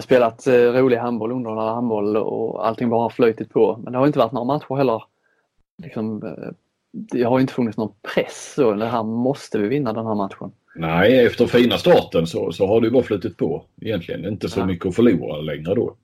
[0.00, 3.80] Spelat uh, rolig handboll, underhållande handboll och allting bara har flutit på.
[3.84, 5.02] Men det har inte varit några matcher heller
[5.82, 6.22] liksom,
[6.92, 10.52] det har inte funnits någon press så, det här måste vi vinna den här matchen.
[10.74, 14.24] Nej, efter fina starten så, så har det bara flutit på egentligen.
[14.24, 14.66] Inte så ja.
[14.66, 15.96] mycket att förlora längre då.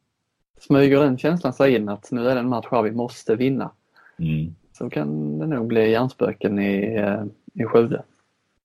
[0.61, 3.71] Smyger den känslan sig in att nu är det en match här vi måste vinna.
[4.19, 4.55] Mm.
[4.73, 8.03] Så kan det nog bli hjärnspöken i, eh, i Skövde.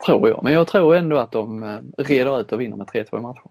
[0.05, 3.17] Tror jag, men jag tror ändå att de eh, reder ut och vinner med 3-2
[3.17, 3.49] i matchen.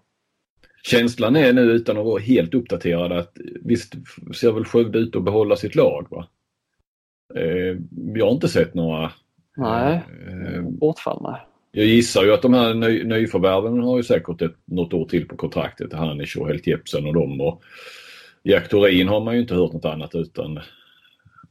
[0.83, 3.93] Känslan är nu utan att vara helt uppdaterad att visst
[4.35, 6.27] ser väl Skövde ut att behålla sitt lag va?
[7.35, 7.77] Eh,
[8.15, 9.11] jag har inte sett några
[9.57, 11.41] Nej, eh, bortfall nej.
[11.71, 15.27] Jag gissar ju att de här ny, nyförvärven har ju säkert ett, något år till
[15.27, 15.93] på kontraktet.
[15.93, 17.41] Hanish och Helt Jepsen och dem.
[17.41, 17.61] Och
[18.43, 20.57] Jack Thorin har man ju inte hört något annat utan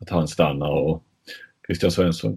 [0.01, 1.05] att han stannar och
[1.66, 2.37] Christian Svensson.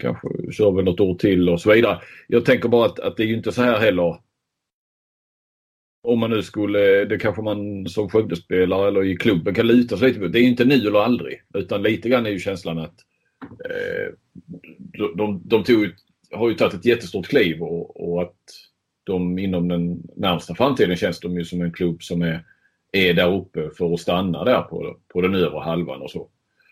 [0.00, 1.98] Kanske kör väl något år till och så vidare.
[2.28, 4.16] Jag tänker bara att, att det är ju inte så här heller
[6.02, 10.08] om man nu skulle, det kanske man som Skövdespelare eller i klubben kan luta sig
[10.08, 10.26] lite på.
[10.26, 11.42] Det är inte nu eller aldrig.
[11.54, 12.94] Utan lite grann är ju känslan att
[13.64, 14.14] eh,
[15.16, 15.86] de, de tog,
[16.30, 18.36] har ju tagit ett jättestort kliv och, och, att
[19.04, 22.44] de inom den närmsta framtiden känns de ju som en klubb som är,
[22.92, 26.28] är där uppe för att stanna där på, på den övre halvan och så.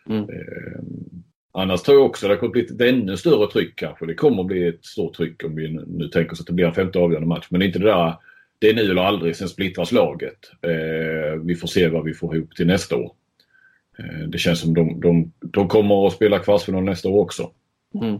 [0.09, 0.27] Mm.
[1.53, 4.07] Annars tror jag också det kommer bli ett ännu större tryck kanske.
[4.07, 6.75] Det kommer bli ett stort tryck om vi nu tänker oss att det blir en
[6.75, 7.47] femte avgörande match.
[7.51, 8.15] Men inte det där
[8.59, 10.51] det är nu eller aldrig, sen splittras laget.
[10.63, 13.13] Eh, vi får se vad vi får ihop till nästa år.
[13.99, 17.51] Eh, det känns som de, de, de kommer att spela kvartsfinal nästa år också.
[17.95, 18.19] Mm.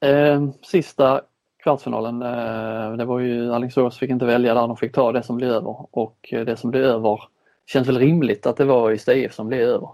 [0.00, 1.20] Eh, sista
[1.62, 5.36] kvartsfinalen, eh, det var ju Alingsås fick inte välja där, de fick ta det som
[5.36, 7.20] blev över och eh, det som blev över
[7.66, 9.88] känns väl rimligt att det var just IF som blev över.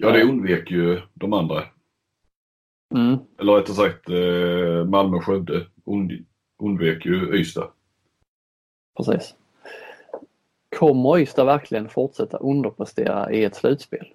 [0.00, 1.62] Ja, det undvek ju de andra.
[2.94, 3.18] Mm.
[3.38, 5.66] Eller rättare sagt eh, Malmö-Skövde
[6.58, 7.70] undvek ju Ystad.
[8.96, 9.34] Precis.
[10.78, 14.06] Kommer Ystad verkligen fortsätta underprestera i ett slutspel?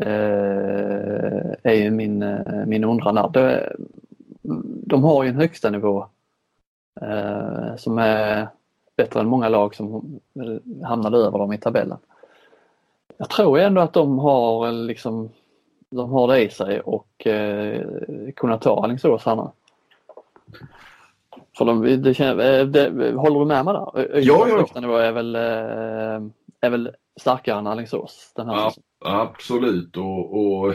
[0.00, 3.28] Eh, är ju min, eh, min undran där.
[3.28, 3.76] Det,
[4.86, 6.06] de har ju en högsta nivå
[7.00, 8.48] eh, som är
[8.96, 10.20] bättre än många lag som
[10.84, 11.98] hamnade över dem i tabellen.
[13.20, 15.30] Jag tror ändå att de har liksom
[15.90, 17.82] de har det i sig och eh,
[18.36, 19.50] kunna ta Alingsås här.
[21.58, 24.20] För de, det, eh, det, håller du med mig där?
[24.20, 24.80] Ja, ja.
[24.80, 26.30] Nivå är väl, eh,
[26.60, 28.72] är väl starkare än Alingsås den här ja,
[29.04, 30.74] Absolut och, och,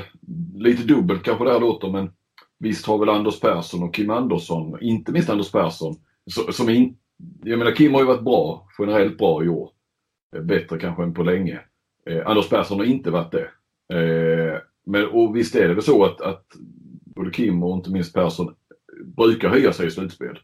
[0.56, 2.12] lite dubbelt kanske det här låter men
[2.60, 5.96] visst har väl Anders Persson och Kim Andersson, inte minst Anders Persson,
[6.52, 6.98] som in,
[7.44, 9.70] jag menar Kim har ju varit bra, generellt bra i år.
[10.42, 11.60] Bättre kanske än på länge.
[12.10, 13.50] Eh, Anders Persson har inte varit det.
[13.96, 16.46] Eh, men och visst är det väl så att, att
[17.06, 18.56] både Kim och inte minst Persson
[19.18, 20.40] brukar höja sig i slutspel.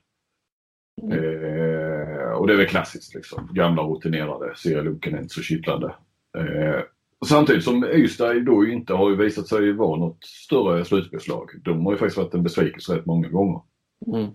[1.02, 1.18] Mm.
[1.18, 3.50] Eh, och det är väl klassiskt liksom.
[3.54, 5.96] Gamla rutinerade, serielunken är inte så kittlande.
[6.38, 6.82] Eh,
[7.26, 11.50] samtidigt som Ystad då inte har ju visat sig vara något större slutspelslag.
[11.64, 13.62] De har ju faktiskt varit en besvikelse rätt många gånger.
[14.08, 14.32] Mm.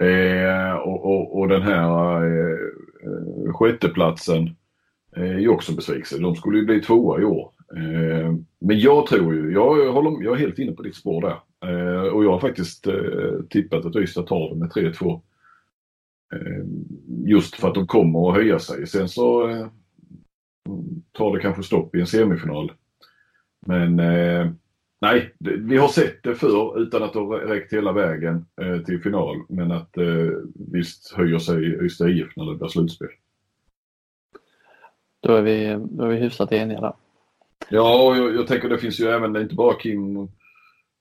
[0.00, 2.58] Eh, och, och, och, den här eh,
[3.46, 4.56] eh sjätteplatsen
[5.16, 6.18] Eh, är ju också en besvikelse.
[6.18, 7.52] De skulle ju bli tvåa i år.
[7.76, 11.38] Eh, men jag tror ju, jag, håller, jag är helt inne på ditt spår där.
[11.70, 12.86] Eh, och jag har faktiskt
[13.50, 15.20] tippat att Ystad tar det med 3-2.
[17.26, 18.86] Just för att de kommer att höja sig.
[18.86, 19.48] Sen så
[21.12, 22.72] tar det kanske stopp i en semifinal.
[23.66, 23.96] Men
[25.00, 28.46] nej, vi har sett det förr utan att det har räckt hela vägen
[28.86, 29.36] till final.
[29.48, 29.94] Men att
[30.72, 33.08] visst höjer sig Ystad IF när det blir slutspel.
[35.20, 36.92] Då är vi, då är vi hyfsat eniga där.
[37.68, 40.28] Ja, jag, jag tänker det finns ju även, det är inte bara Kim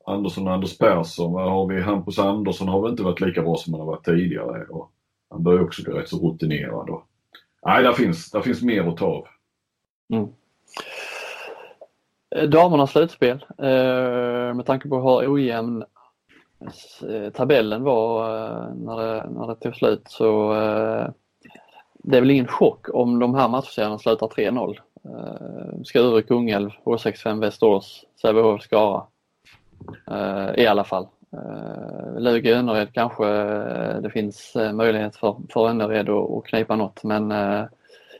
[0.05, 1.33] Andersson och Anders Persson.
[1.33, 1.81] Har vi?
[1.81, 4.65] Hampus Andersson har väl inte varit lika bra som han har varit tidigare.
[4.69, 4.91] Och
[5.29, 6.89] han börjar också bli rätt så rutinerad.
[6.89, 7.03] Och,
[7.65, 9.27] nej, där finns, där finns mer att ta av.
[10.13, 10.27] Mm.
[12.35, 15.83] Eh, damernas slutspel, eh, med tanke på hur ojämn
[17.09, 18.29] eh, tabellen var
[18.75, 20.53] när det, när det tog slut så
[22.07, 24.79] det är väl ingen chock om de här matchserierna slutar 3-0.
[25.95, 29.03] Uh, eh, Kungälv, H65 Västerås, Sävehof, Skara.
[30.11, 31.07] Eh, I alla fall.
[31.33, 33.25] Eh, Lugi, Önnered kanske
[34.01, 37.31] det finns möjlighet för, för Önnered att, att knipa något men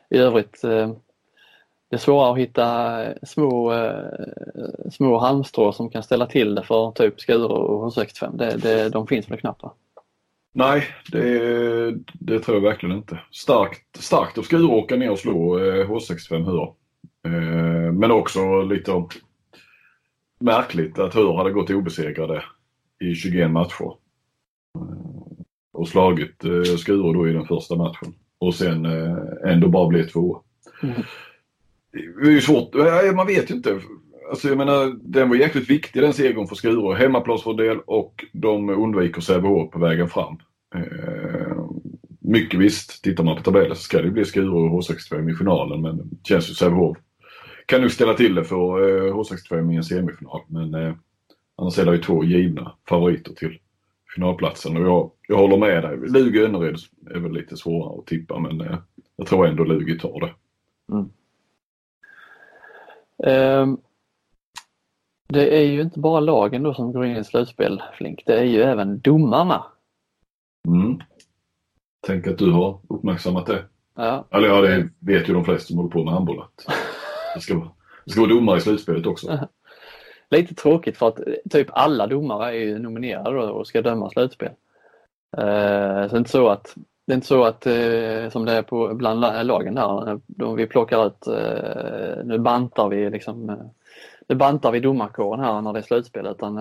[0.10, 3.74] i övrigt det är svårare att hitta små,
[4.92, 8.38] små halmstrå som kan ställa till det för typ Skuru och H65.
[8.38, 9.74] Det, det, de finns väl knappt va?
[10.58, 13.20] Nej, det, det, tror jag verkligen inte.
[13.32, 16.62] Starkt, starkt av Skuru åka ner och slå eh, H65 Hur.
[17.34, 18.92] Eh, men också lite
[20.40, 22.44] märkligt att Hur hade gått obesegrade
[23.00, 23.98] i 21 matcher.
[24.76, 25.42] Eh,
[25.74, 28.14] och slagit eh, Skuru då i den första matchen.
[28.38, 30.42] Och sen eh, ändå bara blivit två.
[30.84, 31.02] Mm.
[31.92, 32.74] Det är ju svårt,
[33.16, 33.80] man vet ju inte.
[34.30, 36.94] Alltså jag menar, den var jäkligt viktig den segern för Skuru.
[36.94, 40.38] Hemmaplansfördel och de undviker Sävehof på vägen fram.
[40.76, 41.66] Eh,
[42.20, 45.82] mycket visst, tittar man på tabellen så ska det bli Skuru och H65 i finalen
[45.82, 46.98] men det känns ju Sävehof
[47.66, 50.94] kan nog ställa till det för eh, H65 i en semifinal men eh,
[51.56, 53.60] annars är det ju två givna favoriter till
[54.16, 55.98] finalplatsen och jag, jag håller med dig.
[55.98, 56.78] Lugi och Önnered
[57.10, 58.78] är väl lite svårare att tippa men eh,
[59.16, 60.34] jag tror ändå Lugi tar det.
[60.94, 61.10] Mm.
[63.18, 63.78] Um,
[65.28, 68.44] det är ju inte bara lagen då som går in i slutspel Flink, det är
[68.44, 69.66] ju även domarna.
[70.68, 71.00] Mm.
[72.08, 73.64] Tänk att du har uppmärksammat det.
[73.96, 74.26] Ja.
[74.32, 76.66] Eller ja, det vet ju de flesta som håller på med handboll att
[77.36, 77.70] det ska, vara,
[78.06, 79.48] det ska vara domare i slutspelet också.
[80.30, 84.52] Lite tråkigt för att typ alla domare är ju nominerade och ska döma slutspel.
[85.38, 88.52] Uh, så det är inte så att det är inte så att uh, som det
[88.52, 93.58] är på bland lagen där, vi plockar ut, uh, nu bantar vi liksom
[94.28, 96.60] nu bantar vi domarkåren här när det är slutspel utan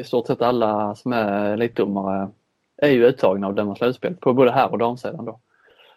[0.00, 2.28] i stort sett alla som är elitdomare
[2.76, 5.38] är ju uttagna och döma slutspel på både här och damsidan då.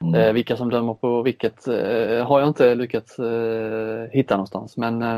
[0.01, 0.15] Mm.
[0.15, 5.01] Eh, vilka som dömer på vilket eh, har jag inte lyckats eh, hitta någonstans men
[5.01, 5.15] eh,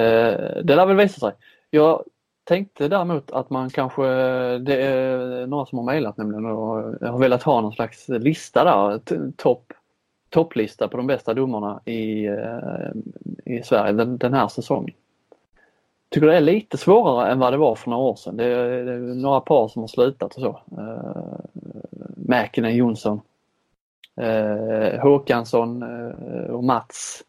[0.00, 1.32] eh, det lär väl visa sig.
[1.70, 2.02] Jag
[2.44, 4.02] tänkte däremot att man kanske,
[4.58, 6.76] det är några som har mejlat nämligen och
[7.08, 9.00] har velat ha någon slags lista där,
[9.36, 9.72] topp
[10.32, 12.90] topplista på de bästa domarna i, eh,
[13.44, 14.94] i Sverige den, den här säsongen
[16.12, 18.36] tycker det är lite svårare än vad det var för några år sedan.
[18.36, 20.60] Det är, det är några par som har slutat och så.
[20.78, 21.40] Uh,
[22.16, 23.20] Mäkinen, Jonsson,
[24.22, 27.22] uh, Håkansson uh, och Mats.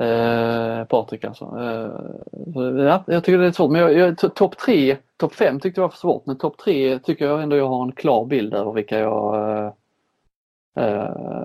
[0.00, 1.44] Uh, Patrik alltså.
[1.44, 5.80] Uh, ja, jag tycker det är svårt men jag, jag, topp 3, topp 5 tyckte
[5.80, 8.54] jag var för svårt men topp 3 tycker jag ändå jag har en klar bild
[8.54, 9.74] över vilka jag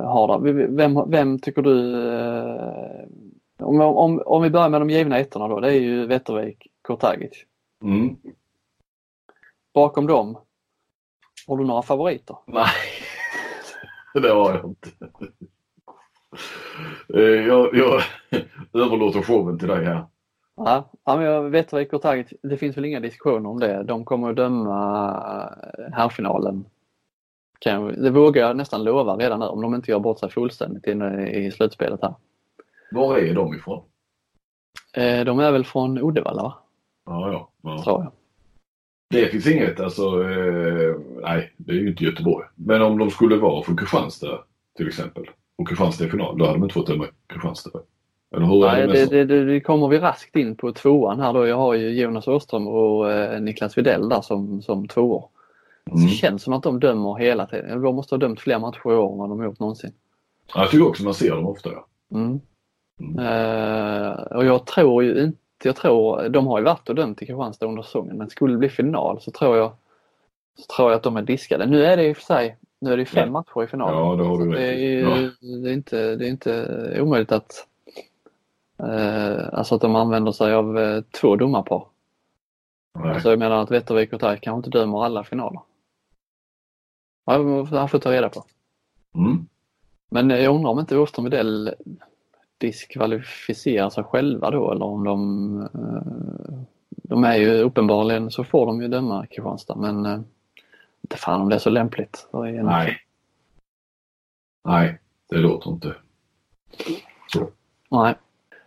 [0.05, 0.67] har där.
[0.67, 1.95] Vem, vem tycker du
[3.59, 7.45] om, om, om vi börjar med de givna ettorna då, det är ju Wettervik, Kurtagic.
[7.83, 8.15] Mm.
[9.73, 10.37] Bakom dem,
[11.47, 12.37] Har du några favoriter?
[12.45, 12.65] Nej,
[14.13, 14.89] det har jag inte.
[17.13, 18.01] Eh, jag, jag
[18.73, 20.05] överlåter showen till dig här.
[20.55, 23.83] Ja, men jag vet vad Kotagic, det finns väl inga diskussioner om det.
[23.83, 24.75] De kommer att döma
[25.93, 26.65] herrfinalen.
[27.59, 30.87] Kan det vågar jag nästan lova redan nu om de inte gör bort sig fullständigt
[30.87, 32.13] in, i slutspelet här.
[32.91, 33.83] Var är de ifrån?
[34.93, 36.53] Eh, de är väl från Uddevalla va?
[37.05, 37.49] Ja, ja.
[37.61, 37.83] ja.
[37.83, 38.11] Tror jag.
[39.09, 42.47] Det finns inget, alltså, eh, nej det är ju inte Göteborg.
[42.55, 44.39] Men om de skulle vara från Kristianstad
[44.77, 47.79] till exempel och Kristianstad i final, då hade de inte fått döma Kristianstad.
[48.35, 51.47] Eller hur Nej, det, det, det, det, kommer vi raskt in på tvåan här då.
[51.47, 55.29] Jag har ju Jonas Åström och eh, Niklas Widell där som, som tvåor.
[55.91, 56.05] Mm.
[56.05, 57.81] Det känns som att de dömer hela tiden.
[57.81, 59.91] De måste ha dömt fler matcher i år än vad de har gjort någonsin.
[60.53, 61.69] Ja, jag tycker också man ser dem ofta.
[61.71, 61.85] Ja.
[62.17, 62.39] Mm.
[63.19, 67.25] Eh, och jag tror ju inte, jag tror, de har ju varit och dömt i
[67.25, 69.71] Kristianstad under säsongen men skulle det bli final så tror jag
[70.57, 71.65] så tror jag att de är diskade.
[71.65, 73.31] Nu är det i och för sig nu är det fem Ja.
[73.31, 73.99] matcher i finalen.
[73.99, 75.29] Ja, det har du Så rätt det, är ju, Ja.
[75.63, 77.67] det, är inte, det är inte omöjligt att
[78.77, 81.85] eh, alltså att de använder sig av eh, två domarpar.
[82.99, 83.13] Nej.
[83.13, 85.61] Alltså jag menar att Vättervik och Taj kanske inte dömer alla finaler.
[87.29, 88.43] Ja, här får ta reda på.
[89.15, 89.45] Mm.
[90.09, 91.73] Men jag undrar om inte Åström Widell
[92.57, 98.81] diskvalificerar sig själva då eller om de eh, De är ju uppenbarligen så får de
[98.81, 100.19] ju döma Kristianstad men eh,
[101.01, 102.27] inte fan om det är så lämpligt.
[102.33, 102.97] Är Nej.
[104.63, 104.99] Nej,
[105.29, 105.95] det låter inte.
[107.89, 108.15] Nej.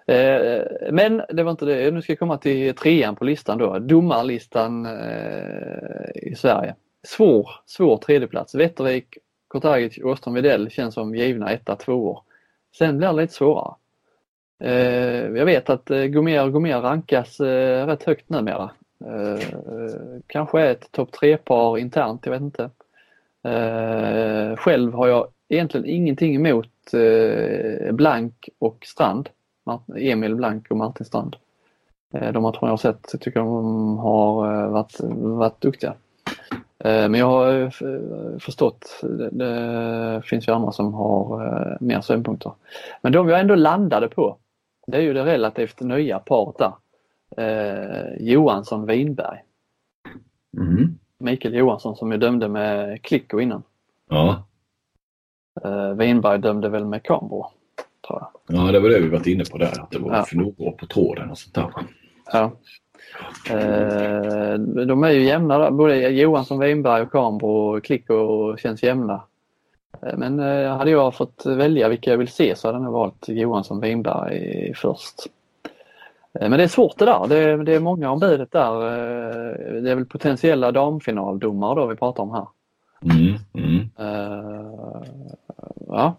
[0.07, 1.91] Eh, Men det var inte det.
[1.91, 3.79] Nu ska jag komma till trean på listan då.
[3.79, 6.75] Domarlistan eh, i Sverige.
[7.07, 8.55] Svår, svår tredjeplats.
[8.55, 12.23] Wettervik, Kotagic, Åström Widell känns som givna etta, tvåor.
[12.79, 13.75] Sen blir det lite svårare.
[14.59, 18.71] Eh, jag vet att eh, Gomer och Gomer rankas eh, rätt högt numera.
[19.05, 19.47] Eh,
[20.27, 22.71] kanske är ett topp tre-par internt, jag vet inte.
[23.43, 29.29] Eh, själv har jag egentligen ingenting emot eh, Blank och Strand.
[29.97, 31.37] Emil Blank och Martin Strand.
[32.15, 35.95] Eh, de matcherna jag har sett tycker jag de har eh, varit, varit duktiga.
[36.85, 42.01] Eh, Men jag har eh, förstått, det, det finns ju andra som har eh, mer
[42.01, 42.53] synpunkter.
[43.03, 44.37] Men de jag ändå landade på,
[44.87, 46.73] det är ju det relativt nya paret där.
[47.37, 49.39] Eh, Johansson Winberg.
[50.59, 50.99] Mm.
[51.19, 53.63] Mikael Johansson som ju dömde med Klicko innan.
[54.11, 54.45] Ja.
[55.65, 57.47] Eh, Winberg dömde väl med Cambro,
[58.07, 58.29] tror jag.
[58.59, 59.81] ja, det var det vi varit inne på där.
[59.83, 60.25] Att det var Ja.
[60.25, 61.71] förlorare på tråden och sånt där.
[62.33, 62.53] Ja.
[63.51, 64.55] Eh,
[64.87, 65.71] de är ju jämna.
[65.71, 69.23] Både Johansson, Winberg och Cambro, Klicko känns jämna.
[70.03, 73.29] Eh, Men eh, hade jag fått välja vilka jag vill se så hade jag valt
[73.29, 75.27] Johansson, Winberg först.
[76.33, 77.27] Men det är svårt det där.
[77.29, 78.81] Det är, det är många om budet där.
[79.83, 82.47] Det är väl potentiella damfinaldomare då vi pratar om här.
[83.05, 83.35] Mm.
[83.55, 83.89] Mm.
[85.89, 86.15] Ja.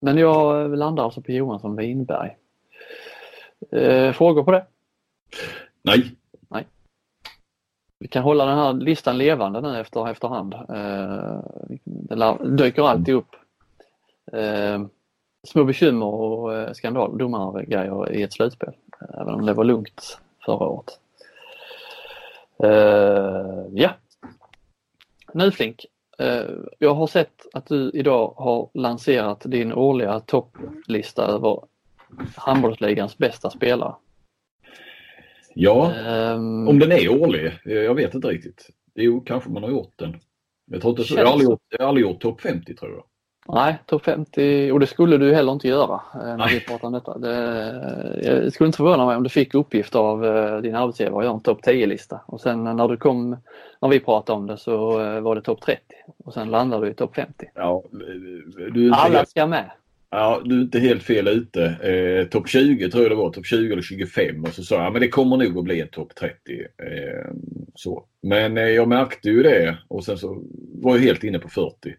[0.00, 2.36] Men jag landar alltså på Johansson Winberg.
[4.12, 4.64] Frågor på det?
[5.86, 6.66] Nej.
[7.98, 10.54] Vi kan hålla den här listan levande nu efter, efterhand.
[10.54, 11.40] Eh,
[11.84, 13.36] det dyker alltid upp
[14.32, 14.86] eh,
[15.46, 18.72] små bekymmer och eh, skandal, domargrejer i ett slutspel.
[19.14, 21.00] Även om det var lugnt förra året.
[22.62, 23.90] Eh, ja.
[25.32, 25.86] Nu Flink,
[26.18, 26.44] eh,
[26.78, 31.60] jag har sett att du idag har lanserat din årliga topplista över
[32.36, 33.94] handbollsligans bästa spelare.
[35.58, 37.46] Ja, Ehm, om den är årlig.
[37.64, 38.66] eh, Jag vet inte riktigt.
[38.94, 40.16] Jo, kanske man har gjort den.
[40.70, 43.04] Jag, tror inte, jag, har aldrig gjort, jag har aldrig gjort topp 50 tror jag.
[43.48, 46.54] Nej, topp 50 och det skulle du heller inte göra eh, när Nej.
[46.54, 47.18] vi pratar om detta.
[47.18, 47.34] Det,
[48.22, 51.34] jag skulle inte förvåna mig om du fick uppgift av eh, din arbetsgivare att göra
[51.34, 53.36] en topp 10-lista och sen när du kom,
[53.80, 55.80] när vi pratade om det så eh, var det topp 30
[56.24, 57.46] och sen landade du i topp 50.
[57.54, 57.82] Ja,
[58.72, 59.70] du Alla ska med
[60.16, 61.64] ja, du är inte helt fel ute.
[61.64, 63.32] Eh, topp 20 tror jag det var.
[63.32, 65.88] Topp 20 eller 25 och så sa jag men det kommer nog att bli en
[65.88, 66.36] topp 30.
[66.60, 67.30] Eh,
[67.74, 68.06] så.
[68.22, 70.44] Men eh, jag märkte ju det och sen så
[70.74, 71.94] var jag helt inne på 40.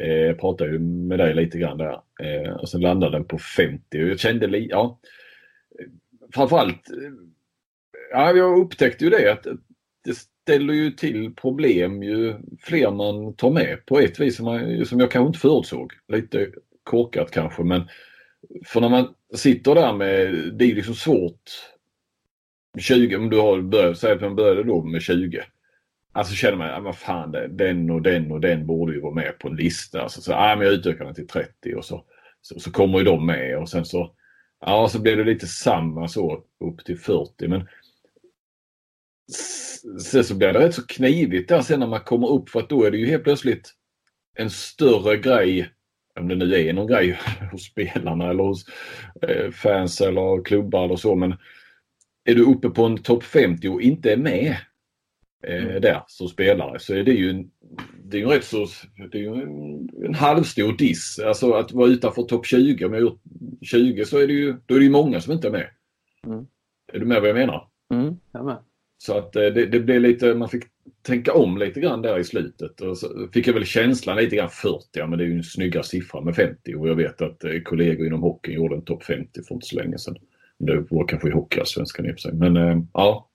[0.00, 3.38] Eh, jag pratade ju med dig lite grann där eh, och sen landade den på
[3.38, 5.00] 50 och jag kände lite, ja.
[6.34, 7.12] Framförallt, eh,
[8.10, 9.46] ja jag upptäckte ju det att
[10.04, 14.86] det ställer ju till problem ju fler man tar med på ett vis som, man,
[14.86, 15.92] som jag kanske inte förutsåg.
[16.08, 16.50] Lite
[16.90, 17.82] korkat kanske men
[18.66, 21.50] för när man sitter där med, det är ju liksom svårt
[22.78, 25.42] 20, om du har börjat, säg att man började då med 20.
[26.12, 29.14] Alltså känner man, ja, vad fan det- den och den och den borde ju vara
[29.14, 30.02] med på en lista.
[30.02, 32.04] Alltså, så, ja, men jag utökar den till 30 och så,
[32.40, 34.14] så, så kommer ju de med och sen så,
[34.60, 37.68] ja så blir det lite samma så upp till 40 men
[40.02, 42.68] sen så blir det rätt så knivigt där sen när man kommer upp för att
[42.68, 43.74] då är det ju helt plötsligt
[44.34, 45.70] en större grej,
[46.20, 47.18] om det nu är någon grej
[47.52, 48.64] hos spelarna eller hos
[49.22, 51.34] eh, fans eller klubbar eller så, men
[52.24, 54.56] är du uppe på en topp 50 och inte är med
[55.46, 55.80] eh, Mm.
[55.80, 57.50] där som spelare så är det ju en,
[58.04, 58.66] det är ju rätt så,
[59.12, 61.18] det är en, en halvstor diss.
[61.18, 63.22] Alltså att vara utanför topp 20, om jag gjort
[63.62, 65.70] 20 så är det ju, då är det ju många som inte är med.
[66.26, 66.46] Mm.
[66.92, 67.68] Är du med vad jag menar?
[67.92, 68.58] Mm, jag med.
[68.98, 70.64] Så att eh, det, det blev lite, man fick
[71.02, 72.80] tänka om lite grann där i slutet.
[72.80, 75.44] Och så fick jag väl känslan lite grann 40, ja men det är ju en
[75.44, 79.04] snyggare siffra med 50 och jag vet att eh, kollegor inom hockeyn gjorde en topp
[79.04, 80.16] 50 för inte så länge sedan.
[80.58, 82.32] Det var kanske i Hockeyallsvenskan i och för sig.
[82.32, 83.30] Men eh, ja.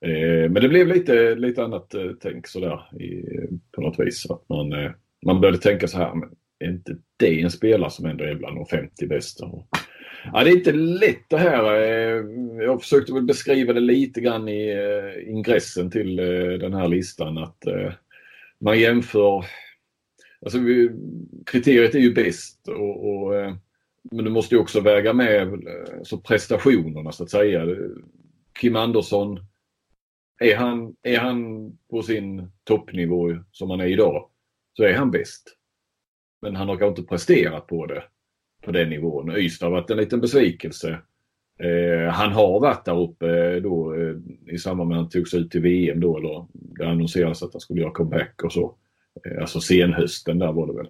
[0.00, 3.24] Eh, men det blev lite, lite annat eh, tänk sådär i,
[3.72, 4.30] på något vis.
[4.30, 4.90] Att man, eh,
[5.26, 6.28] man började tänka så här, men
[6.58, 9.46] är inte det en spelare som ändå är bland de 50 bästa?
[9.46, 9.68] Och,
[10.32, 11.74] Ja, det är inte lätt det här.
[11.74, 12.24] Eh,
[12.64, 17.38] jag försökte väl beskriva det lite grann i eh, ingressen till eh, den här listan
[17.38, 17.64] att
[18.60, 19.44] man jämför.
[20.40, 20.90] Alltså vi-
[21.46, 23.32] kriteriet är ju bäst och, och,
[24.10, 25.48] men du måste ju också väga med
[26.02, 27.66] så prestationerna så att säga.
[28.60, 29.38] Kim Andersson,
[30.40, 34.28] är han, är han på sin toppnivå som han är idag
[34.76, 35.56] så är han bäst.
[36.42, 38.04] Men han har kanske inte presterat på det
[38.64, 39.36] på den nivån.
[39.36, 40.98] Ystad har varit en liten besvikelse.
[41.60, 44.14] Eh, han har varit där uppe då eh,
[44.54, 46.18] i samband med att han togs ut till VM då.
[46.18, 48.74] Eller det annonserades att han skulle göra comeback och så.
[49.26, 50.88] Eh, alltså senhösten där var det väl.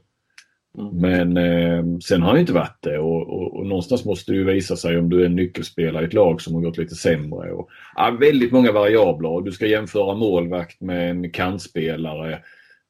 [0.79, 0.97] Mm.
[0.97, 4.45] Men eh, sen har han inte varit det och, och, och någonstans måste det ju
[4.45, 7.53] visa sig om du är en nyckelspelare i ett lag som har gått lite sämre.
[7.53, 9.41] Och, ja, väldigt många variabler.
[9.41, 12.39] Du ska jämföra målvakt med en kantspelare.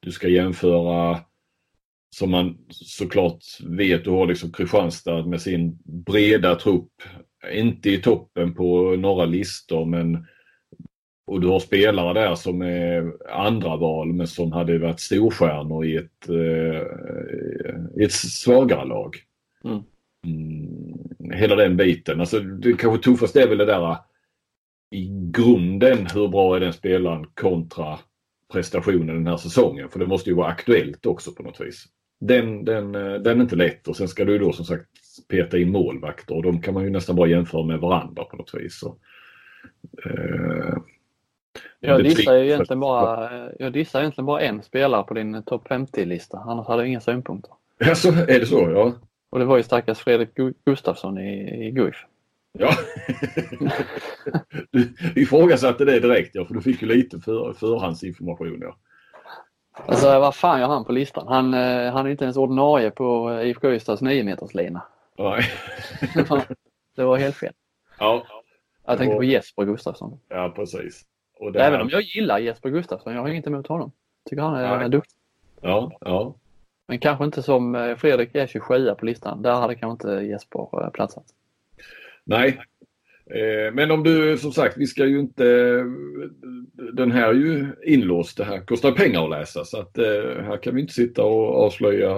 [0.01, 1.19] Du ska jämföra
[2.15, 6.93] som man såklart vet, du har liksom Kristianstad med sin breda trupp.
[7.53, 10.27] Inte i toppen på några listor men
[11.27, 15.97] och du har spelare där som är andra val men som hade varit storstjärnor i
[15.97, 19.17] ett, eh, i ett svagare lag.
[19.65, 19.83] Mm.
[20.27, 22.21] Mm, hela den biten.
[22.21, 23.97] Alltså, det kanske tuffaste är väl det där
[24.91, 27.99] i grunden, hur bra är den spelaren kontra
[28.53, 29.89] prestationen den här säsongen?
[29.89, 31.85] För det måste ju vara aktuellt också på något vis.
[32.27, 34.89] Den, den, eh, den är inte lätt och sen ska du då som sagt
[35.29, 38.55] peta in målvakter och de kan man ju nästan bara jämföra med varandra på något
[38.55, 38.79] vis.
[38.79, 38.97] Så,
[40.05, 40.75] eh,
[41.81, 46.39] Jag dissar ju egentligen bara, jag dissar egentligen bara en spelare på din topp 50-lista.
[46.39, 47.53] Annars hade jag inga synpunkter.
[47.85, 48.71] Alltså, är det så?
[48.71, 48.95] Ja.
[49.31, 51.97] Och det var ju stackars Fredrik Gu- Gustafsson i, i Guif.
[52.59, 52.71] ja.
[54.71, 58.59] du ifrågasatte det direkt ja, för du fick ju lite för, förhandsinformation.
[58.61, 58.77] Ja.
[59.75, 61.29] Alltså vad fan gör han på listan?
[61.29, 64.83] Han, eh, han är inte ens ordinarie på eh, IFK Ystads 9 meterslina.
[65.19, 65.43] Nej.
[66.97, 67.53] Det var helt fel.
[67.99, 68.27] ja.
[68.87, 70.21] Jag tänkte på Jesper Gustafsson.
[70.29, 71.05] ja, precis.
[71.53, 73.15] Det Även här- om jag gillar Jesper Gustafsson.
[73.15, 73.93] Jag har inget emot honom.
[74.31, 74.89] Tycker han är Nej.
[74.89, 75.15] duktig.
[75.61, 76.35] Ja, ja.
[76.87, 79.43] Men kanske inte som eh, Fredrik är 27 på listan.
[79.43, 81.25] Där hade kanske inte Jesper platsat.
[82.25, 82.61] Nej.
[83.31, 85.45] Eh, Men om du, som sagt, vi ska ju inte...
[86.93, 88.37] Den här är ju inlåst.
[88.37, 91.65] Det här kostar pengar att läsa så att eh, här kan vi inte sitta och
[91.65, 92.15] avslöja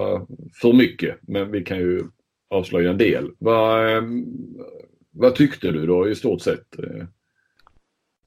[0.61, 1.17] för mycket.
[1.21, 2.03] Men vi kan ju
[2.49, 3.31] avslöja en del.
[3.39, 4.03] Vad, eh,
[5.11, 6.75] vad tyckte du då i stort sett?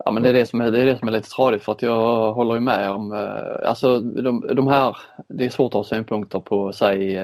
[0.05, 1.73] Ja men det är det som är, det är, det som är lite tradigt för
[1.73, 4.97] att jag håller ju med om, eh, alltså de, de här,
[5.29, 7.15] det är svårt att ha synpunkter på säg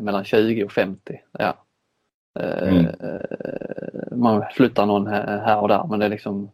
[0.00, 1.20] mellan 20 och 50.
[1.38, 1.64] Ja.
[2.40, 2.86] Mm.
[4.10, 6.50] Man flyttar någon här och där men det är liksom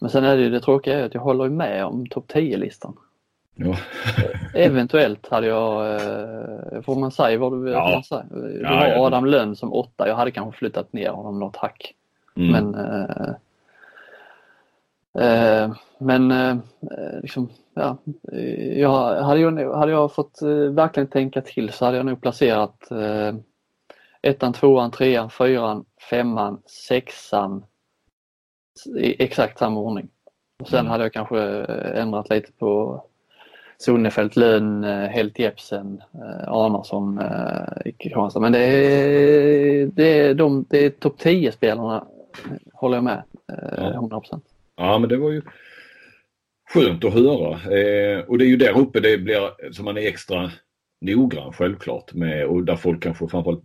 [0.00, 2.96] Men sen är det ju det tråkiga är att jag håller med om topp 10-listan.
[3.54, 3.76] Ja.
[4.54, 7.90] Eventuellt hade jag, eh, får man säga vad du vill Ja.
[7.94, 8.24] man säga.
[8.30, 9.06] Du Ja, har ja.
[9.06, 11.94] Adam Lönn som åtta, jag hade kanske flyttat ner honom något hack.
[12.36, 12.50] Mm.
[12.52, 13.30] Men, eh,
[15.24, 16.56] eh, men eh,
[17.22, 17.96] liksom, ja,
[18.76, 22.88] jag, hade, jag, hade jag fått eh, verkligen tänka till så hade jag nog placerat
[24.24, 27.64] ettan, tvåan, trean, fyran, femman, sexan
[28.98, 30.08] i exakt samma ordning.
[30.62, 30.90] Och sen Mm.
[30.90, 33.04] hade jag kanske eh, ändrat lite på
[33.78, 37.20] Sonnefelt, Lönn, eh, Helt Jepsen, eh, Arnarsson
[37.84, 38.40] i Kristianstad.
[38.40, 42.06] Men det är, det är, de, det är topp 10-spelarna
[42.72, 43.22] håller jag med.
[43.52, 43.92] Eh, Ja.
[43.92, 44.40] 100%.
[44.76, 45.42] Ja, men det var ju
[46.70, 47.48] skönt att höra.
[48.26, 50.50] Och det är ju där uppe det blir som man är extra
[51.00, 53.64] noggrann självklart med och där folk kanske framförallt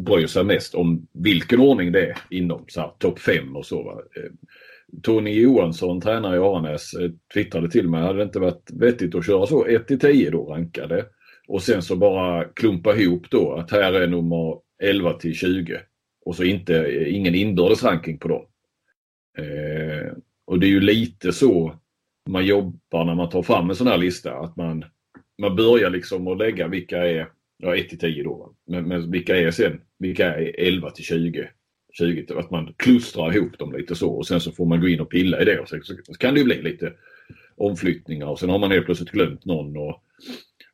[0.00, 2.66] bryr sig mest om vilken ordning det är inom
[2.98, 3.82] topp 5 och så.
[3.82, 4.02] Va?
[4.16, 4.30] Eh,
[5.02, 9.26] Tony Johansson, tränare i Aranäs, eh, twittrade till mig, hade det inte varit vettigt att
[9.26, 11.04] köra så 1 till 10 då rankade
[11.48, 15.80] och sen så bara klumpa ihop då att här är nummer 11 till 20
[16.24, 18.46] och så inte, eh, ingen inbördes ranking på dem.
[19.38, 20.12] Eh,
[20.44, 21.74] och det är ju lite så
[22.28, 24.34] man jobbar när man tar fram en sån här lista.
[24.34, 24.84] Att man,
[25.38, 27.28] man börjar liksom att lägga vilka är,
[27.60, 31.48] ja 1 till 10 då, men, men vilka är sen, vilka är 11 till 20.
[31.92, 35.00] 20 att man klustrar ihop dem lite så och sen så får man gå in
[35.00, 36.92] och pilla i det och så, så kan det ju bli lite
[37.56, 40.02] omflyttningar och sen har man helt plötsligt glömt någon och,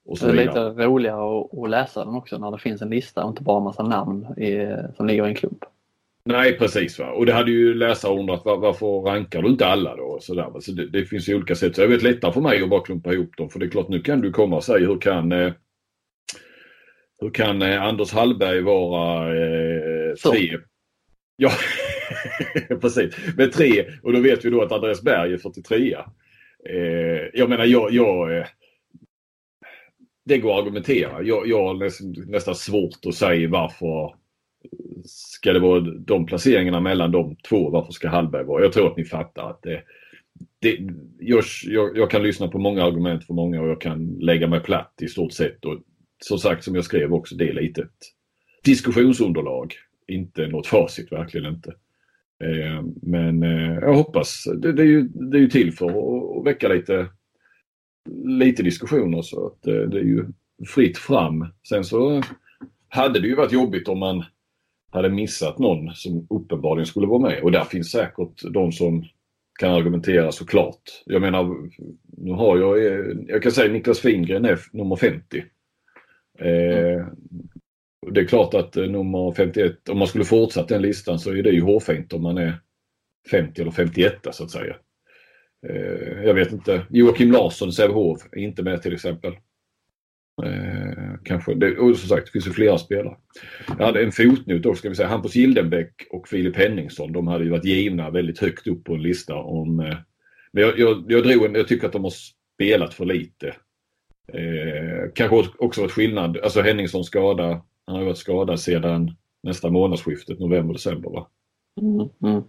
[0.05, 0.71] och så Det är vidare.
[0.71, 3.59] lite roligare att, att läsa den också när det finns en lista och inte bara
[3.59, 5.65] en massa namn i, som ligger i en klump.
[6.25, 7.11] Nej precis va.
[7.11, 10.19] Och det hade ju läsare undrat var, varför rankar du inte alla då?
[10.21, 11.77] Så där, så det, det finns ju olika sätt.
[11.77, 13.51] Så det är lättare för mig att bara klumpa ihop dem.
[13.51, 15.53] För det är klart nu kan du komma och säga hur kan eh,
[17.21, 20.31] hur kan eh, Anders Hallberg vara eh, Så.
[20.31, 20.59] tre?
[21.37, 21.51] Ja,
[22.81, 23.15] precis.
[23.37, 25.97] Men tre och då vet vi då att Andreas Berg är 43.
[26.69, 26.79] Eh,
[27.35, 28.47] jag menar jag, jag eh,
[30.25, 31.23] det går att argumentera.
[31.23, 34.15] Jag, jag har nästan, nästan svårt att säga varför
[35.05, 37.71] ska det vara de placeringarna mellan de två.
[37.71, 38.63] Varför ska Hallberg vara?
[38.63, 39.83] Jag tror att ni fattar att det,
[40.59, 40.79] det,
[41.19, 44.61] jag, jag, jag kan lyssna på många argument för många och jag kan lägga mig
[44.61, 45.65] platt i stort sett.
[45.65, 45.79] Och
[46.25, 48.13] som sagt som jag skrev också, det är lite ett
[48.65, 49.75] diskussionsunderlag.
[50.09, 51.71] Inte något facit, verkligen inte.
[52.45, 56.39] Eh, men eh, jag hoppas, det, det, är ju, det är ju till för att,
[56.39, 57.07] att väcka lite,
[58.25, 60.27] lite diskussioner så att eh, det är ju
[60.67, 61.47] fritt fram.
[61.69, 62.23] Sen så
[62.89, 64.25] hade det ju varit jobbigt om man
[64.91, 69.05] hade missat någon som uppenbarligen skulle vara med och där finns säkert de som
[69.59, 71.03] kan argumentera såklart.
[71.07, 71.71] Jag menar,
[72.17, 75.45] nu har jag, eh, jag kan säga Niklas Fingren är nummer 50.
[76.39, 77.07] Eh,
[78.13, 81.43] det är klart att eh, nummer 51, om man skulle fortsatt den listan så är
[81.43, 82.61] det ju hårfint om man är
[83.31, 84.77] 50 eller 51 så att säga.
[85.69, 89.33] Eh, jag vet inte, Joakim Larsson, Sävehof, är inte med till exempel.
[90.45, 93.17] Eh, kanske, det, och som sagt det finns ju flera spelare.
[93.79, 95.09] Jag hade en fotnot också ska vi säga.
[95.09, 99.03] Hampus Gildenbäck och Filip Henningsson de hade ju varit givna väldigt högt upp på en
[99.03, 99.81] lista om...
[99.81, 99.97] Eh,
[100.53, 102.13] men jag, jag, jag, drog en, jag tycker att de har
[102.55, 103.55] spelat för lite.
[104.33, 106.39] Eh, kanske också varit skillnad.
[106.43, 107.63] Alltså Henningsson skada.
[107.87, 109.11] Han har varit skadad sedan
[109.43, 111.29] nästa månadsskiftet, november-december va?
[111.81, 112.43] Mm, mm.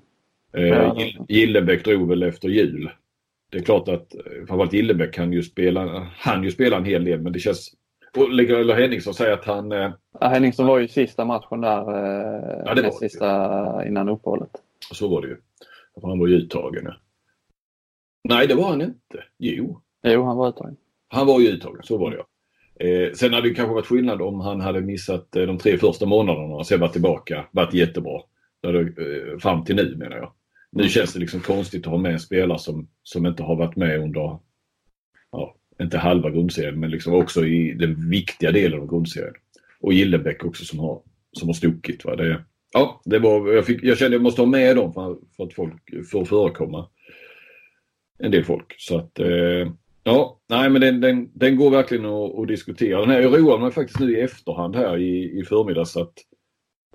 [0.54, 0.98] Eh,
[1.30, 2.90] Gillebäck drog väl efter jul.
[3.50, 7.04] Det är klart att eh, framförallt Gillebäck kan ju spela, han ju spela en hel
[7.04, 7.74] del men det känns...
[8.16, 9.72] Eller Henningsson säger att han...
[9.72, 13.10] Eh, Ja, Henningsson var ju sista matchen där, eh, Ja, det var det.
[13.10, 14.50] sista innan uppehållet.
[14.94, 15.38] så var det ju.
[16.02, 16.88] Han var ju uttagen.
[18.24, 19.24] Nej det var han inte.
[19.38, 20.78] Jo, Jo, han var uttagen.
[21.08, 21.84] Han var ju uttagen.
[21.84, 22.28] Så var det ja.
[22.80, 26.06] Eh, sen hade det kanske varit skillnad om han hade missat eh, de tre första
[26.06, 27.46] månaderna och sen varit tillbaka.
[27.52, 28.22] Varit jättebra.
[28.64, 30.32] Hade, eh, fram till nu menar jag.
[30.72, 33.76] Nu känns det liksom konstigt att ha med en spelare som, som inte har varit
[33.76, 34.40] med under,
[35.32, 39.34] ja, inte halva grundserien men liksom också i den viktiga delen av grundserien.
[39.82, 41.02] Och Gillebäck också som har,
[41.32, 42.06] som har stuckit.
[42.06, 42.16] Va?
[42.16, 42.44] Det,
[42.74, 45.44] ja, det var, jag, fick, jag kände att jag måste ha med dem för, för
[45.44, 46.90] att folk får förekomma.
[48.20, 48.76] En del folk.
[48.78, 49.72] Så att, eh,
[50.08, 53.00] ja, nej men den, den, den går verkligen att, att diskutera.
[53.00, 56.14] Den här, jag roar mig faktiskt nu i efterhand här i, i förmiddags att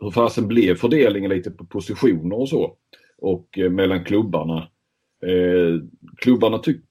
[0.01, 2.77] hur fasen blev fördelningen lite på positioner och så.
[3.19, 4.59] Och eh, mellan klubbarna.
[5.27, 5.81] Eh,
[6.17, 6.87] klubbarna tycker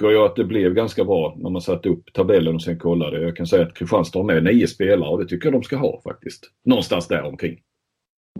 [0.00, 3.22] jag att det blev ganska bra när man satte upp tabellen och sen kollade.
[3.22, 5.76] Jag kan säga att Kristianstad har med nio spelare och det tycker jag de ska
[5.76, 6.50] ha faktiskt.
[6.64, 7.60] Någonstans där omkring.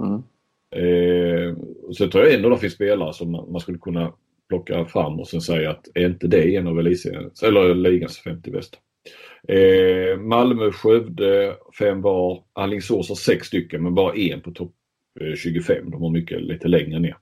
[0.00, 0.22] Mm.
[0.70, 1.56] Eh,
[1.92, 4.12] så tror jag ändå det finns spelare som man, man skulle kunna
[4.48, 8.50] plocka fram och sen säga att är inte det en av elitseriens, eller ligans 50
[8.50, 8.78] bästa.
[9.48, 12.44] Eh, Malmö, Skövde, fem var.
[12.52, 14.74] Alingsås har sex stycken men bara en på topp
[15.20, 15.90] eh, 25.
[15.90, 17.16] De har mycket lite längre ner.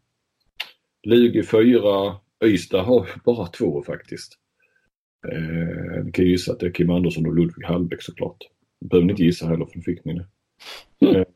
[1.07, 2.17] Lugi fyra.
[2.45, 4.33] Ystad har bara två faktiskt.
[5.33, 8.39] Eh, ni kan ju gissa att det är Kim Andersson och Ludvig Hallbäck såklart.
[8.81, 10.27] Det behöver ni inte gissa heller för nu fick ni det.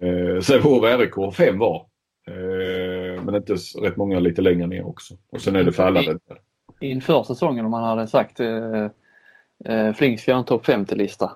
[0.01, 1.86] Eh, Sävehof RIK fem var.
[2.28, 2.58] Eh,
[3.29, 5.14] men inte rätt många lite längre ner också.
[5.31, 6.18] Och sen är det fallande.
[6.81, 8.85] Inför säsongen om man hade sagt eh,
[9.64, 11.31] eh, Flink ska göra en topp 50-lista.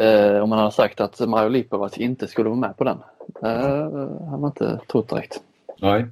[0.00, 2.98] Eh, om man hade sagt att Mario Lipovac inte skulle vara med på den.
[3.42, 3.90] Eh,
[4.30, 5.40] han har inte trott direkt.
[5.80, 6.06] Nej.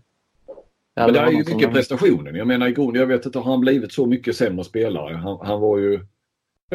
[0.94, 2.34] Ja, Men det är ju som- mycket prestationen.
[2.34, 5.14] Jag menar i grunden, jag vet inte, har han blivit så mycket sämre spelare?
[5.14, 6.00] Han, han var ju...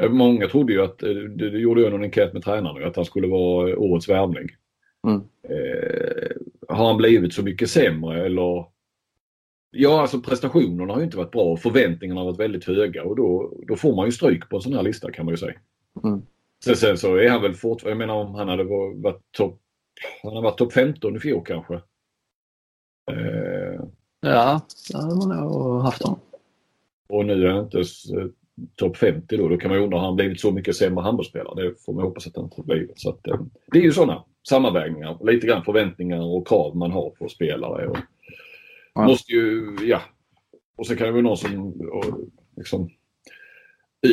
[0.10, 3.28] Många trodde ju att, eh, det, gjorde jag någon enkät med tränaren, att han skulle
[3.28, 4.48] vara årets värvning.
[5.08, 5.22] Mm.
[5.50, 6.32] Eh,
[6.72, 8.66] har han blivit så mycket sämre eller?
[9.72, 13.16] Ja, alltså prestationerna har ju inte varit bra och förväntningarna har varit väldigt höga och
[13.16, 15.60] då, då får man ju stryk på en sån här lista kan man ju säga.
[16.04, 16.22] Mm.
[16.64, 19.62] Sen, sen så är han väl fortfarande, jag menar om han hade varit topp
[20.24, 21.74] han har varit topp 15 i fjol kanske.
[23.12, 23.84] Eh,
[24.22, 24.62] Ja,
[24.92, 26.20] det hade man nog haft honom.
[27.10, 28.28] och nu är han inte eh,
[28.76, 29.50] topp 50 då.
[29.50, 31.64] Då kan man ju undra, har han blivit så mycket sämre handbollsspelare?
[31.64, 33.00] Det får man hoppas att han inte har blivit.
[33.00, 33.42] Så att, eh,
[33.72, 35.18] det är ju sådana sammanvägningar.
[35.32, 37.88] Lite grann förväntningar och krav man har på spelare.
[37.88, 37.98] Och
[38.94, 39.06] Ja.
[39.08, 40.02] Måste ju, ja.
[40.76, 41.74] och så kan det vara någon som
[42.58, 42.90] liksom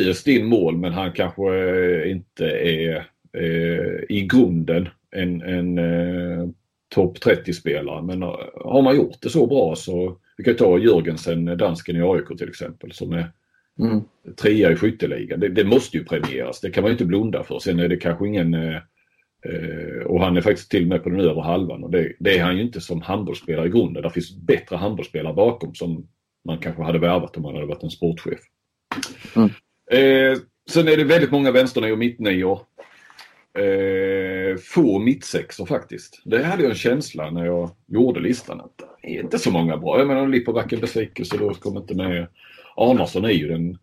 [0.09, 2.95] öst in mål men han kanske inte är
[3.37, 6.47] eh, i grunden en, en eh,
[6.95, 8.01] topp 30-spelare.
[8.01, 12.01] Men eh, har man gjort det så bra så vi kan ta Jörgensen, dansken i
[12.01, 13.31] AIK till exempel som är
[13.79, 14.01] Mm.
[14.35, 15.39] trea i skytteligan.
[15.39, 16.61] Det, det måste ju premieras.
[16.61, 17.59] Det kan man ju inte blunda för.
[17.59, 18.81] Sen är det kanske ingen eh,
[20.05, 22.43] och han är faktiskt till och med på den övre halvan och det, det är
[22.43, 24.03] han ju inte som handbollsspelare i grunden.
[24.03, 26.07] Det finns bättre handbollsspelare bakom som
[26.45, 28.39] man kanske hade värvat om man hade varit en sportchef.
[29.35, 29.49] Mm.
[29.91, 30.37] Eh,
[30.69, 32.59] sen är det väldigt många vänsternior och mittnior.
[33.59, 36.21] Eh, få mittsexor faktiskt.
[36.25, 38.61] Det hade jag en känsla när jag gjorde listan.
[38.61, 39.99] Att det är inte så många bra.
[39.99, 42.27] Jag menar Lipovac en besvikelse då kommer inte med.
[42.75, 43.77] Arnason är ju den,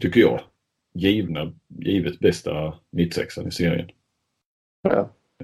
[0.00, 0.40] tycker jag,
[0.94, 3.90] givna, givet bästa mittsexan i serien.
[4.82, 4.90] Ja.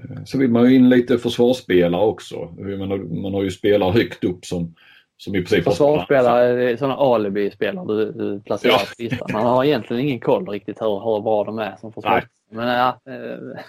[0.01, 2.53] Eh, Så vill man ju in lite försvarsspelare också.
[2.57, 4.75] Menar, man har ju spelare högt upp som,
[5.17, 8.79] som i princip Försvarsspelare, är sådana alibi-spelare du, du placerar Ja.
[8.97, 9.27] på listan.
[9.33, 12.11] Man har egentligen ingen koll riktigt hur, hur bra de är som försvar.
[12.11, 12.23] Nej.
[12.51, 13.59] Men ja, eh,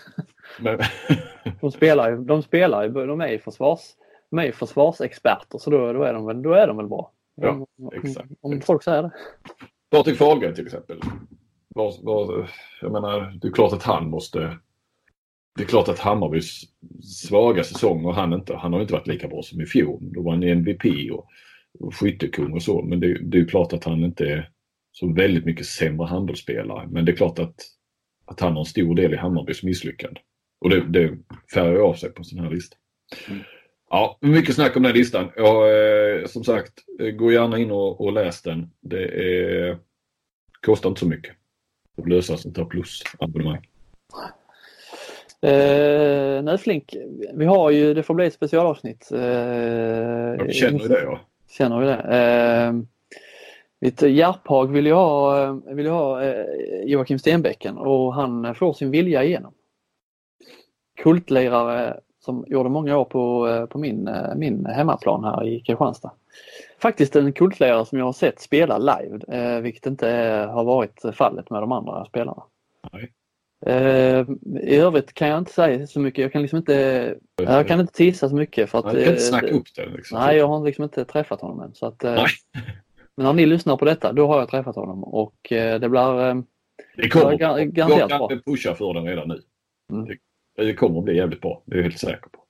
[0.60, 0.78] Men,
[1.60, 3.80] de spelar ju, de spelar ju, de är ju försvars,
[4.30, 7.10] de är ju försvarsexperter så då, då, är de väl, då är de väl bra.
[7.34, 8.66] Ja, om, om- exakt, Om exakt.
[8.66, 9.10] folk säger det.
[9.90, 11.00] Patrik Fahlgren till exempel.
[11.68, 12.50] Var, var,
[12.80, 14.56] jag menar, det är klart att han måste...
[15.58, 16.62] Det är klart att Hammarbys
[17.02, 19.98] svaga säsong och han inte, han har inte varit lika bra som i fjol.
[20.00, 21.26] Då var han MVP och,
[21.78, 22.82] och skyttekung och så.
[22.82, 24.50] Men det, det är ju klart att han inte är
[24.92, 26.88] så väldigt mycket sämre handbollsspelare.
[26.90, 27.54] Men det är klart att,
[28.26, 30.20] att han har en stor del i Hammarbys misslyckande.
[30.60, 31.18] Och det, det
[31.54, 32.76] färgar av sig på en sån här lista.
[33.90, 35.30] Ja, mycket snack om den listan.
[35.36, 38.70] Ja, eh, som sagt, eh, gå gärna in och, och läs den.
[38.80, 39.78] Det är,
[40.66, 41.32] kostar inte så mycket
[42.02, 43.66] att lösa sånt här plus-abonnemang.
[45.40, 46.96] Eh, nej Flink,
[47.34, 49.12] vi har ju, det får bli ett specialavsnitt.
[49.12, 51.20] Eh, Jag känner ju det ja.
[51.48, 52.16] Känner vi det.
[52.16, 52.72] Eh,
[53.80, 56.44] mitt Järphag vill ju ha, eh, vill ju ha eh,
[56.84, 59.52] Joakim Stenbäcken och han får sin vilja igenom.
[61.02, 66.10] Kultlirare som gjorde många år på, eh, på min, min hemmaplan här i Kristianstad.
[66.78, 70.08] Faktiskt en kultlirare som jag har sett spela live, vilket inte
[70.50, 72.42] har varit fallet med de andra spelarna.
[73.66, 74.14] Nej.
[74.14, 74.26] Eh,
[74.62, 76.22] I övrigt kan jag inte säga så mycket.
[76.22, 79.12] Jag kan liksom inte, jag kan inte tissa så mycket för att Man kan inte
[79.12, 79.86] eh, snacka upp det.
[79.86, 80.18] Liksom.
[80.18, 81.74] Nej, jag har liksom inte träffat honom än.
[81.74, 82.26] Så att, eh, Nej.
[83.16, 86.42] Men när ni lyssnar på detta, då har jag träffat honom och det blir...
[86.96, 87.32] Det kommer.
[87.32, 89.40] Ja, gar- garanterat jag kan pusha för den redan nu.
[89.92, 90.16] Mm.
[90.56, 91.62] Det, kommer bli jävligt bra.
[91.64, 92.44] Det är jag helt säker på.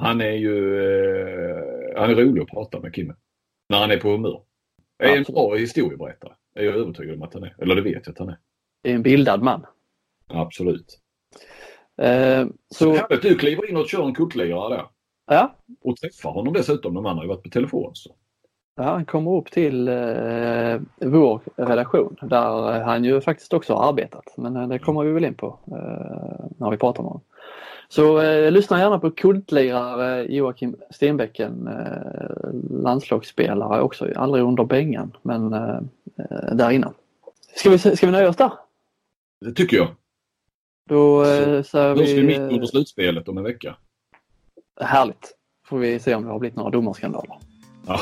[0.00, 3.14] Han är ju eh, han är rolig att prata med Kimme.
[3.68, 4.42] När han är på humör.
[4.98, 5.34] Är en Absolut.
[5.34, 6.32] bra historieberättare.
[6.54, 7.54] Är jag övertygad om att han är.
[7.58, 8.38] Eller det vet jag att han är.
[8.82, 9.66] det är en bildad man.
[10.28, 10.98] Absolut.
[12.02, 14.84] Eh, Så så, du kliver in och kör en kucklirare där.
[15.26, 15.54] ja,
[15.84, 16.94] Och träffar honom dessutom.
[16.94, 17.90] De andra har ju varit på telefon.
[17.94, 18.10] Så.
[18.76, 23.88] ja, han kommer upp till eh, vår redaktion där eh, han ju faktiskt också har
[23.88, 24.24] arbetat.
[24.36, 27.22] Men eh, det kommer vi väl in på eh, när vi pratar med honom.
[27.90, 32.50] Så eh, lyssna gärna på kultlirare Joakim Stenbäcken, eh,
[32.82, 35.76] landslagsspelare också, aldrig under bängan men eh,
[36.18, 36.94] eh, där innan.
[37.56, 38.52] Ska vi, ska vi nöja oss där?
[39.40, 39.88] Det tycker jag.
[40.88, 42.22] Då eh, säger ska vi vi...
[42.22, 43.76] mitt eh, under slutspelet om en vecka.
[44.80, 45.34] Härligt!
[45.66, 47.38] Får vi se om det har blivit några domarskandaler.
[47.86, 48.00] Ja.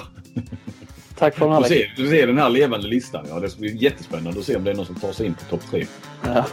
[1.18, 1.96] Tack för den här Du veckan.
[1.96, 3.26] ser, du ser den här levande listan.
[3.28, 5.34] Ja, det ska bli jättespännande att se om det är någon som tar sig in
[5.34, 5.86] på topp tre.
[6.24, 6.46] Ja.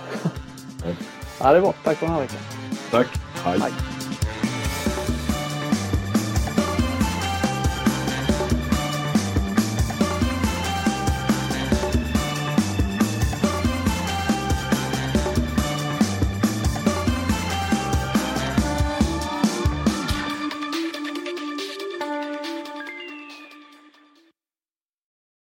[1.39, 1.73] ja, det är bra.
[1.83, 2.39] Tack för den här veckan.
[2.91, 3.07] Tack.
[3.45, 3.59] Hej.
[3.59, 3.71] Hej.